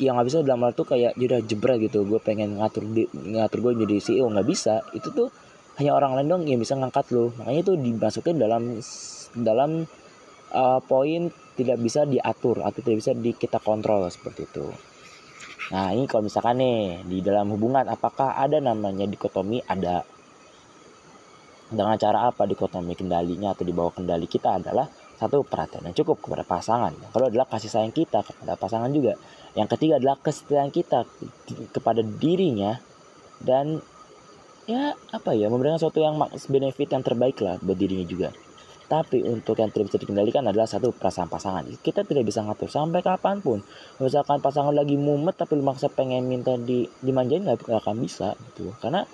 yang 0.00 0.16
nggak 0.16 0.28
bisa 0.32 0.38
dalam 0.40 0.64
arti 0.64 0.82
kayak 0.82 1.12
udah 1.20 1.40
jebret 1.44 1.76
gitu. 1.84 2.08
Gue 2.08 2.18
pengen 2.18 2.56
ngatur 2.56 2.84
di, 2.88 3.04
ngatur 3.12 3.58
gue 3.70 3.72
jadi 3.84 3.96
CEO 4.00 4.26
nggak 4.32 4.48
bisa. 4.48 4.80
Itu 4.96 5.12
tuh 5.12 5.28
hanya 5.80 5.96
orang 5.96 6.16
lain 6.16 6.28
dong 6.28 6.42
yang 6.44 6.60
bisa 6.60 6.76
ngangkat 6.76 7.08
lo 7.16 7.32
makanya 7.40 7.60
itu 7.64 7.72
dimasukin 7.72 8.36
dalam 8.36 8.62
dalam 9.32 9.70
uh, 10.52 10.80
poin 10.84 11.32
tidak 11.56 11.80
bisa 11.80 12.04
diatur 12.04 12.60
atau 12.60 12.80
tidak 12.84 12.98
bisa 13.00 13.12
di 13.16 13.32
kita 13.32 13.56
kontrol 13.64 14.04
seperti 14.12 14.44
itu. 14.44 14.66
Nah 15.72 15.94
ini 15.94 16.04
kalau 16.04 16.26
misalkan 16.26 16.60
nih 16.60 17.00
di 17.06 17.24
dalam 17.24 17.48
hubungan 17.54 17.86
apakah 17.88 18.36
ada 18.36 18.58
namanya 18.58 19.06
dikotomi? 19.06 19.62
Ada. 19.64 20.02
Dengan 21.70 21.94
cara 21.96 22.26
apa 22.26 22.44
dikotomi 22.44 22.98
kendalinya 22.98 23.54
atau 23.54 23.62
dibawa 23.62 23.94
kendali 23.94 24.26
kita 24.26 24.58
adalah 24.58 24.84
satu 25.20 25.44
perhatian 25.44 25.84
yang 25.84 25.92
cukup 25.92 26.24
kepada 26.24 26.48
pasangan. 26.48 26.96
Yang 26.96 27.12
kedua 27.12 27.28
adalah 27.28 27.46
kasih 27.52 27.68
sayang 27.68 27.92
kita 27.92 28.24
kepada 28.24 28.56
pasangan 28.56 28.88
juga. 28.88 29.20
Yang 29.52 29.68
ketiga 29.76 30.00
adalah 30.00 30.16
kesetiaan 30.16 30.72
kita 30.72 31.04
kepada 31.76 32.00
dirinya 32.00 32.80
dan 33.44 33.84
ya 34.64 34.96
apa 35.12 35.36
ya 35.36 35.52
memberikan 35.52 35.76
sesuatu 35.76 36.00
yang 36.00 36.16
benefit 36.48 36.88
yang 36.88 37.04
terbaik 37.04 37.36
lah 37.44 37.60
buat 37.60 37.76
dirinya 37.76 38.08
juga. 38.08 38.32
Tapi 38.88 39.22
untuk 39.22 39.60
yang 39.60 39.70
tidak 39.70 39.92
bisa 39.92 39.98
dikendalikan 40.02 40.42
adalah 40.42 40.66
satu 40.66 40.90
perasaan 40.90 41.30
pasangan. 41.30 41.62
Kita 41.78 42.02
tidak 42.02 42.26
bisa 42.26 42.42
ngatur 42.42 42.66
sampai 42.66 43.04
kapan 43.04 43.38
pun. 43.38 43.62
Misalkan 44.00 44.42
pasangan 44.42 44.74
lagi 44.74 44.96
mumet 44.98 45.36
tapi 45.36 45.54
lu 45.54 45.62
maksa 45.62 45.92
pengen 45.92 46.26
minta 46.26 46.56
di 46.56 46.88
dimanjain 47.04 47.44
nggak 47.44 47.70
akan 47.70 47.96
bisa 48.02 48.34
gitu. 48.50 48.72
Karena 48.82 49.04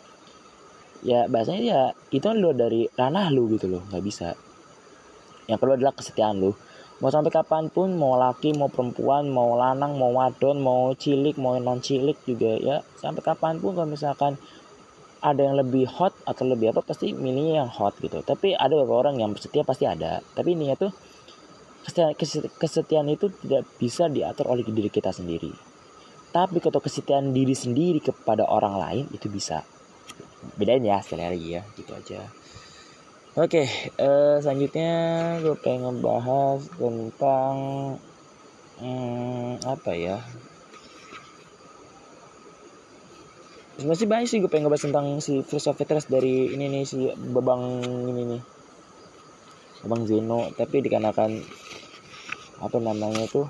ya 1.04 1.28
bahasanya 1.28 1.62
ya 1.62 1.80
itu 2.08 2.24
kan 2.24 2.40
dari 2.56 2.88
ranah 2.94 3.28
lu 3.28 3.52
gitu 3.52 3.68
loh 3.68 3.84
nggak 3.92 4.04
bisa 4.06 4.32
yang 5.46 5.58
kedua 5.62 5.78
adalah 5.78 5.94
kesetiaan 5.94 6.42
lu. 6.42 6.52
Mau 6.96 7.12
sampai 7.12 7.28
kapan 7.28 7.68
pun 7.68 7.92
mau 7.92 8.16
laki 8.16 8.56
mau 8.56 8.72
perempuan 8.72 9.28
mau 9.28 9.52
lanang 9.52 10.00
mau 10.00 10.16
wadon 10.16 10.64
mau 10.64 10.96
cilik 10.96 11.36
mau 11.36 11.54
non 11.60 11.78
cilik 11.78 12.16
juga 12.26 12.56
ya. 12.56 12.76
Sampai 12.98 13.22
kapan 13.22 13.60
pun 13.62 13.76
kalau 13.76 13.86
misalkan 13.86 14.40
ada 15.20 15.40
yang 15.44 15.60
lebih 15.60 15.84
hot 15.86 16.16
atau 16.24 16.48
lebih 16.48 16.72
apa 16.72 16.80
pasti 16.80 17.12
milihnya 17.12 17.62
yang 17.64 17.70
hot 17.70 17.94
gitu. 18.00 18.24
Tapi 18.24 18.56
ada 18.56 18.72
beberapa 18.74 19.06
orang 19.06 19.20
yang 19.20 19.30
setia 19.36 19.62
pasti 19.62 19.84
ada. 19.84 20.24
Tapi 20.34 20.56
ini 20.56 20.72
tuh 20.74 20.88
kesetiaan, 21.84 22.16
kesetiaan 22.56 23.08
itu 23.12 23.28
tidak 23.44 23.68
bisa 23.76 24.08
diatur 24.08 24.48
oleh 24.48 24.64
diri 24.64 24.88
kita 24.88 25.12
sendiri. 25.12 25.52
Tapi 26.32 26.58
kalau 26.64 26.80
kesetiaan 26.80 27.30
diri 27.30 27.52
sendiri 27.52 28.00
kepada 28.00 28.48
orang 28.48 28.80
lain 28.80 29.04
itu 29.12 29.28
bisa. 29.28 29.62
Bedain 30.56 30.80
ya 30.80 30.96
sekali 31.04 31.28
lagi 31.28 31.48
ya 31.58 31.62
gitu 31.76 31.92
aja 31.92 32.24
Oke, 33.36 33.68
uh, 34.00 34.40
selanjutnya 34.40 34.96
gue 35.44 35.52
pengen 35.60 36.00
ngebahas 36.00 36.72
tentang 36.72 37.56
hmm, 38.80 39.60
apa 39.60 39.92
ya? 39.92 40.24
Masih 43.84 44.08
banyak 44.08 44.24
sih 44.24 44.40
gue 44.40 44.48
pengen 44.48 44.72
ngebahas 44.72 44.88
tentang 44.88 45.20
si 45.20 45.44
First 45.44 45.68
of 45.68 45.76
Interest 45.76 46.08
dari 46.08 46.48
ini 46.48 46.80
nih 46.80 46.88
si 46.88 47.12
Babang 47.12 47.84
ini 48.08 48.22
nih. 48.24 48.42
Babang 49.84 50.08
Zeno, 50.08 50.48
tapi 50.56 50.80
dikarenakan 50.80 51.36
apa 52.64 52.76
namanya 52.80 53.28
tuh 53.28 53.44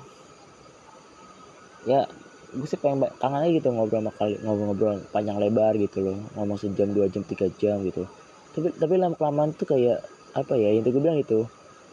ya 1.87 2.03
gue 2.51 2.67
sih 2.67 2.75
pengen 2.75 3.07
kangen 3.23 3.39
aja 3.39 3.55
gitu 3.55 3.71
ngobrol 3.71 4.03
sama 4.03 4.11
kali 4.19 4.35
ngobrol-ngobrol 4.43 4.99
panjang 5.15 5.39
lebar 5.39 5.79
gitu 5.79 6.03
loh 6.03 6.19
ngomong 6.35 6.59
sejam 6.59 6.91
dua 6.91 7.07
jam 7.07 7.23
tiga 7.23 7.47
jam 7.55 7.79
gitu 7.87 8.03
tapi 8.57 8.73
tapi 8.73 8.97
lama 8.97 9.13
kelamaan 9.13 9.53
tuh 9.53 9.69
kayak 9.69 10.01
apa 10.33 10.57
ya 10.57 10.73
yang 10.73 10.81
gue 10.81 10.97
bilang 10.97 11.21
itu 11.21 11.45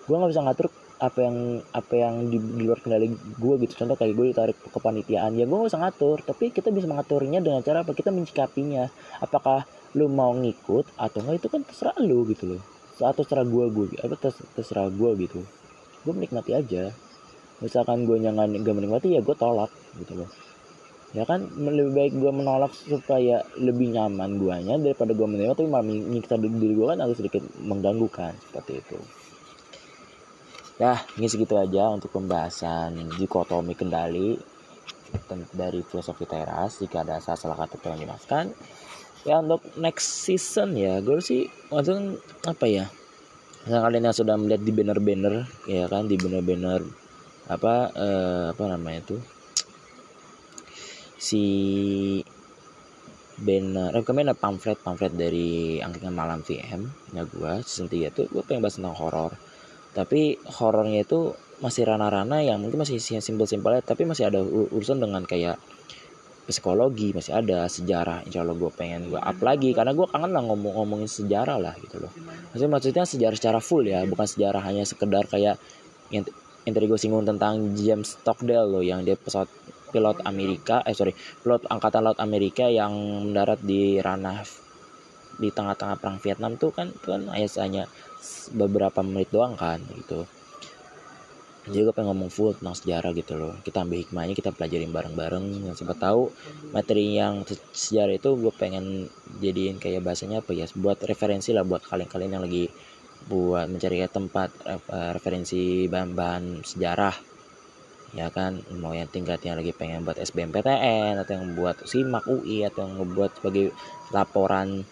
gue 0.09 0.17
nggak 0.17 0.33
bisa 0.33 0.41
ngatur 0.41 0.69
apa 0.97 1.19
yang 1.21 1.37
apa 1.77 1.93
yang 1.93 2.15
di, 2.33 2.39
di 2.41 2.63
luar 2.65 2.81
kendali 2.81 3.13
gue 3.13 3.55
gitu. 3.67 3.85
Contoh 3.85 3.97
kayak 4.01 4.15
gue 4.17 4.27
ditarik 4.33 4.57
ke 4.57 4.69
kepanitiaan 4.73 5.37
ya 5.37 5.45
gue 5.45 5.53
nggak 5.53 5.69
usah 5.69 5.83
ngatur. 5.85 6.25
Tapi 6.25 6.49
kita 6.57 6.73
bisa 6.73 6.89
mengaturnya 6.89 7.45
dengan 7.45 7.61
cara 7.61 7.85
apa? 7.85 7.93
Kita 7.93 8.09
mencikapinya 8.09 8.89
apakah 9.21 9.69
lu 9.93 10.09
mau 10.09 10.33
ngikut 10.33 10.97
atau 10.97 11.19
enggak 11.21 11.45
itu 11.45 11.49
kan 11.53 11.61
terserah 11.69 11.97
lu 12.01 12.25
gitu 12.33 12.57
loh. 12.57 12.63
Atau 12.97 13.21
terserah 13.21 13.45
gue 13.45 13.65
gue 13.69 13.87
apa 14.01 14.17
terserah 14.57 14.89
gue 14.89 15.11
gitu. 15.29 15.41
Gue 16.09 16.13
menikmati 16.17 16.57
aja. 16.57 16.89
Misalkan 17.61 18.09
gue 18.09 18.17
jangan 18.25 18.49
gak 18.51 18.77
menikmati 18.77 19.15
ya 19.15 19.21
gue 19.21 19.37
tolak 19.37 19.69
gitu 20.01 20.25
loh 20.25 20.31
ya 21.15 21.23
kan 21.23 21.47
lebih 21.47 21.95
baik 21.95 22.13
gue 22.19 22.33
menolak 22.35 22.75
supaya 22.75 23.47
lebih 23.55 23.95
nyaman 23.95 24.35
guanya 24.35 24.75
daripada 24.83 25.15
gue 25.15 25.23
menerima 25.23 25.55
tapi 25.55 25.71
malah 25.71 25.87
nyiksa 25.87 26.35
diri 26.43 26.75
gue 26.75 26.87
kan 26.91 26.99
agak 26.99 27.23
sedikit 27.23 27.43
mengganggu 27.63 28.09
kan 28.11 28.35
seperti 28.51 28.83
itu. 28.83 28.99
Ya 30.83 30.99
ini 31.15 31.31
segitu 31.31 31.55
aja 31.55 31.95
untuk 31.95 32.11
pembahasan 32.11 33.15
dikotomi 33.15 33.79
kendali 33.79 34.35
dari 35.55 35.87
filosofi 35.87 36.27
teras. 36.27 36.83
Jika 36.83 37.07
ada 37.07 37.23
salah 37.23 37.39
salah 37.39 37.57
kata 37.63 37.95
yang 37.95 38.11
dimasukkan 38.11 38.51
ya 39.23 39.39
untuk 39.39 39.63
next 39.79 40.27
season 40.27 40.75
ya 40.75 40.99
gue 40.99 41.23
sih 41.23 41.47
maksudnya 41.71 42.19
apa 42.43 42.67
ya? 42.67 42.91
Misalnya 43.63 43.87
kalian 43.87 44.05
yang 44.11 44.19
sudah 44.19 44.35
melihat 44.35 44.63
di 44.67 44.73
banner-banner 44.75 45.35
ya 45.71 45.87
kan 45.87 46.11
di 46.11 46.19
banner-banner 46.19 46.83
apa 47.47 47.75
eh, 47.95 48.45
apa 48.51 48.65
namanya 48.67 48.99
itu 49.07 49.17
si 51.25 51.45
band 53.41 53.97
rekomend 53.97 54.37
pamflet 54.37 54.77
pamflet 54.77 55.17
dari 55.17 55.81
angkringan 55.81 56.13
malam 56.13 56.45
VM 56.45 56.85
nya 57.17 57.25
gue 57.25 57.53
season 57.65 57.89
3 57.89 58.13
tuh 58.13 58.29
gue 58.29 58.43
pengen 58.45 58.61
bahas 58.61 58.77
tentang 58.77 58.93
horor. 59.01 59.33
Tapi 59.97 60.37
horornya 60.61 61.01
itu 61.07 61.33
masih 61.65 61.89
rana-rana 61.89 62.45
yang 62.45 62.61
mungkin 62.61 62.85
masih 62.85 63.01
simpel-simpel 63.01 63.79
ya 63.79 63.83
tapi 63.83 64.05
masih 64.05 64.29
ada 64.29 64.43
urusan 64.45 65.01
dengan 65.01 65.23
kayak 65.25 65.57
psikologi 66.45 67.17
masih 67.17 67.41
ada 67.41 67.65
sejarah 67.73 68.21
insya 68.29 68.45
Allah 68.45 68.53
gue 68.53 68.69
pengen 68.69 69.09
gue 69.09 69.17
up 69.17 69.39
lagi 69.41 69.73
karena 69.73 69.97
gue 69.97 70.05
kangen 70.05 70.29
lah 70.29 70.45
ngomong 70.45 70.77
ngomongin 70.77 71.09
sejarah 71.09 71.57
lah 71.57 71.73
gitu 71.81 72.05
loh. 72.05 72.13
Maksudnya 72.53 72.71
maksudnya 72.71 73.05
sejarah 73.09 73.37
secara 73.39 73.59
full 73.65 73.89
ya 73.89 74.05
bukan 74.05 74.29
sejarah 74.29 74.61
hanya 74.61 74.85
sekedar 74.85 75.25
kayak 75.25 75.57
yang 76.13 76.29
yang 76.69 76.73
tadi 76.77 76.85
gue 76.85 77.01
singgung 77.01 77.25
tentang 77.25 77.73
James 77.73 78.21
Stockdale 78.21 78.69
loh 78.69 78.85
yang 78.85 79.05
dia 79.09 79.17
pesawat 79.17 79.49
pilot 79.95 80.27
Amerika 80.27 80.83
eh 80.83 80.99
sorry 80.99 81.15
pilot 81.15 81.71
angkatan 81.71 82.03
laut 82.03 82.19
Amerika 82.19 82.67
yang 82.67 82.91
mendarat 83.31 83.63
di 83.63 84.03
ranah 84.03 84.43
di 85.39 85.51
tengah-tengah 85.51 85.99
perang 85.99 86.19
Vietnam 86.19 86.59
tuh 86.59 86.75
kan 86.75 86.91
tuh 86.91 87.15
kan 87.15 87.31
hanya 87.31 87.87
beberapa 88.55 89.03
menit 89.07 89.31
doang 89.31 89.55
kan 89.55 89.79
gitu. 89.95 90.27
Jadi 91.65 91.81
gue 91.81 91.95
pengen 91.97 92.13
ngomong 92.13 92.29
full 92.29 92.53
tentang 92.53 92.77
sejarah 92.77 93.17
gitu 93.17 93.41
loh. 93.41 93.57
Kita 93.65 93.89
ambil 93.89 94.05
hikmahnya 94.05 94.37
kita 94.37 94.53
pelajarin 94.53 94.93
bareng-bareng. 94.93 95.65
Yang 95.65 95.81
sempat 95.81 95.97
tahu 95.97 96.29
materi 96.77 97.17
yang 97.17 97.41
sejarah 97.73 98.21
itu 98.21 98.37
gue 98.37 98.53
pengen 98.53 99.09
jadiin 99.41 99.81
kayak 99.81 100.05
bahasanya 100.05 100.45
apa 100.45 100.53
ya 100.53 100.69
buat 100.77 101.01
referensi 101.09 101.57
lah 101.57 101.65
buat 101.65 101.81
kalian-kalian 101.89 102.37
yang 102.37 102.45
lagi 102.45 102.69
buat 103.25 103.73
mencari 103.73 104.05
tempat 104.13 104.53
eh, 104.69 105.11
referensi 105.17 105.89
bahan-bahan 105.89 106.61
sejarah 106.61 107.34
ya 108.15 108.31
kan 108.31 108.63
mau 108.79 108.95
yang 108.95 109.11
tingkatnya 109.11 109.59
lagi 109.59 109.75
pengen 109.75 110.07
buat 110.07 110.15
SBMPTN 110.17 111.19
atau 111.19 111.33
yang 111.35 111.59
buat 111.59 111.83
SIMAK 111.83 112.25
UI 112.31 112.63
atau 112.63 112.87
yang 112.87 113.03
ngebuat 113.03 113.43
sebagai 113.43 113.75
laporan 114.15 114.87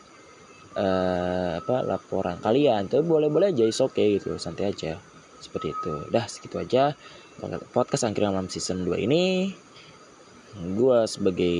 eh, 0.75 1.53
apa 1.63 1.87
laporan 1.87 2.43
kalian 2.43 2.91
tuh 2.91 3.07
boleh-boleh 3.07 3.55
aja 3.55 3.63
is 3.63 3.79
oke 3.79 3.95
okay, 3.95 4.19
gitu 4.19 4.35
santai 4.43 4.75
aja 4.75 4.99
seperti 5.43 5.75
itu. 5.75 5.95
Dah 6.09 6.25
segitu 6.31 6.63
aja 6.63 6.95
podcast 7.75 8.07
angkringan 8.07 8.39
malam 8.39 8.47
season 8.47 8.87
2 8.87 9.07
ini. 9.11 9.51
Gue 10.79 10.99
sebagai 11.11 11.57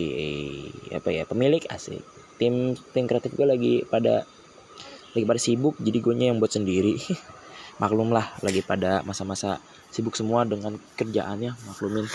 apa 0.95 1.11
ya 1.11 1.27
pemilik 1.27 1.67
asik. 1.67 2.01
Tim 2.39 2.79
tim 2.95 3.05
kreatif 3.11 3.35
gue 3.35 3.47
lagi 3.47 3.75
pada 3.91 4.23
lagi 5.13 5.25
pada 5.27 5.41
sibuk 5.43 5.75
jadi 5.83 5.99
gue 5.99 6.15
yang 6.15 6.39
buat 6.39 6.55
sendiri. 6.55 6.97
Maklum 7.83 8.15
lah 8.15 8.31
lagi 8.47 8.63
pada 8.63 9.03
masa-masa 9.03 9.59
sibuk 9.93 10.17
semua 10.17 10.49
dengan 10.49 10.81
kerjaannya 10.97 11.53
maklumin. 11.69 12.09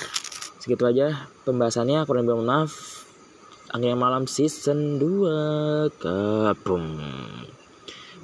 Segitu 0.57 0.83
aja 0.83 1.29
pembahasannya 1.45 2.03
kurang 2.03 2.25
lebih 2.27 2.43
maaf 2.43 2.97
angin 3.71 3.99
malam 3.99 4.23
season 4.31 4.95
2 4.95 5.91
kapung 5.99 7.03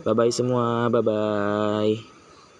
bye 0.07 0.15
bye 0.15 0.31
semua 0.31 0.87
bye 0.87 1.03
bye 1.03 2.12